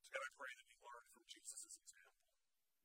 So 0.02 0.10
God, 0.14 0.22
I 0.22 0.34
pray 0.38 0.54
that 0.54 0.70
we 0.70 0.78
learn 0.86 1.06
from 1.10 1.26
Jesus' 1.26 1.82
example, 1.82 2.30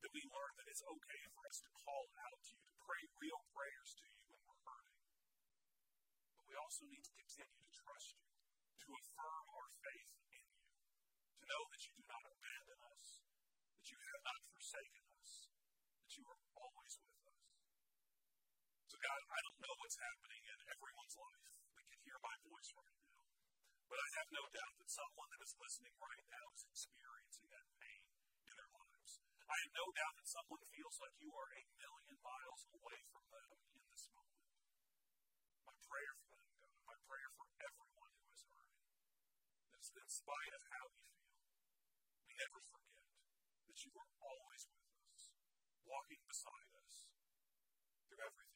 we 0.11 0.21
learn 0.27 0.53
that 0.59 0.67
it's 0.67 0.83
okay 0.83 1.21
for 1.31 1.41
us 1.47 1.57
to 1.63 1.71
call 1.71 2.05
out 2.27 2.39
to 2.43 2.51
you, 2.51 2.63
to 2.67 2.75
pray 2.83 3.01
real 3.23 3.41
prayers 3.55 3.95
to 3.95 4.05
you 4.11 4.19
when 4.27 4.43
we're 4.43 4.63
hurting. 4.67 4.99
But 6.35 6.43
we 6.51 6.55
also 6.59 6.83
need 6.91 7.03
to 7.07 7.13
continue 7.15 7.59
to 7.63 7.71
trust 7.71 8.19
you, 8.19 8.27
to 8.27 8.87
affirm 8.91 9.45
our 9.55 9.69
faith 9.71 10.11
in 10.11 10.27
you, 10.35 10.47
to 11.39 11.43
know 11.47 11.63
that 11.71 11.81
you 11.87 11.91
do 11.95 12.03
not 12.11 12.23
abandon 12.27 12.79
us, 12.91 13.07
that 13.79 13.87
you 13.87 13.99
have 14.03 14.23
not 14.27 14.39
forsaken 14.51 15.03
us, 15.15 15.31
that 16.03 16.11
you 16.19 16.23
are 16.27 16.39
always 16.59 16.93
with 16.99 17.19
us. 17.31 17.43
So, 18.91 18.95
God, 18.99 19.19
I 19.31 19.39
don't 19.47 19.59
know 19.63 19.75
what's 19.79 19.95
happening 19.95 20.43
in 20.43 20.59
everyone's 20.75 21.15
life 21.15 21.55
that 21.79 21.87
can 21.87 21.99
hear 22.03 22.19
my 22.19 22.35
voice 22.51 22.69
right 22.75 22.99
now, 22.99 23.15
but 23.87 23.95
I 23.95 24.07
have 24.19 24.29
no 24.35 24.43
doubt 24.51 24.75
that 24.75 24.91
someone 24.91 25.31
that 25.31 25.39
is 25.47 25.55
listening 25.55 25.95
right 26.03 26.27
now 26.27 26.45
is 26.51 26.67
experiencing 26.67 27.47
that 27.55 27.67
pain 27.79 28.03
in 28.43 28.53
their 28.59 28.71
lives. 28.75 29.23
I 29.47 29.50
have 29.61 29.77
no 29.77 29.93
doubt 29.93 30.17
that 30.17 30.25
someone 30.25 30.63
feels 30.73 30.97
like 30.97 31.13
you 31.21 31.29
are 31.37 31.51
a 31.53 31.63
million 31.77 32.17
miles 32.25 32.65
away 32.73 32.97
from 33.13 33.21
them 33.29 33.49
in 33.77 33.81
this 33.93 34.09
moment. 34.09 34.49
My 35.69 35.77
prayer 35.85 36.13
for 36.17 36.33
them, 36.33 36.49
God, 36.65 36.81
my 36.89 36.97
prayer 37.05 37.29
for 37.37 37.45
everyone 37.61 38.09
who 38.17 38.25
is 38.33 38.41
hurting, 38.49 38.89
is 39.77 39.85
that 39.93 40.01
in 40.01 40.09
spite 40.09 40.53
of 40.57 40.63
how 40.65 40.85
we 40.89 41.05
feel, 41.13 41.45
we 42.25 42.33
never 42.41 42.57
forget 42.73 43.05
that 43.69 43.77
you 43.85 43.93
are 44.01 44.09
always 44.25 44.65
with 44.65 44.89
us, 45.13 45.29
walking 45.85 46.21
beside 46.25 46.69
us 46.81 46.95
through 48.09 48.17
everything 48.17 48.50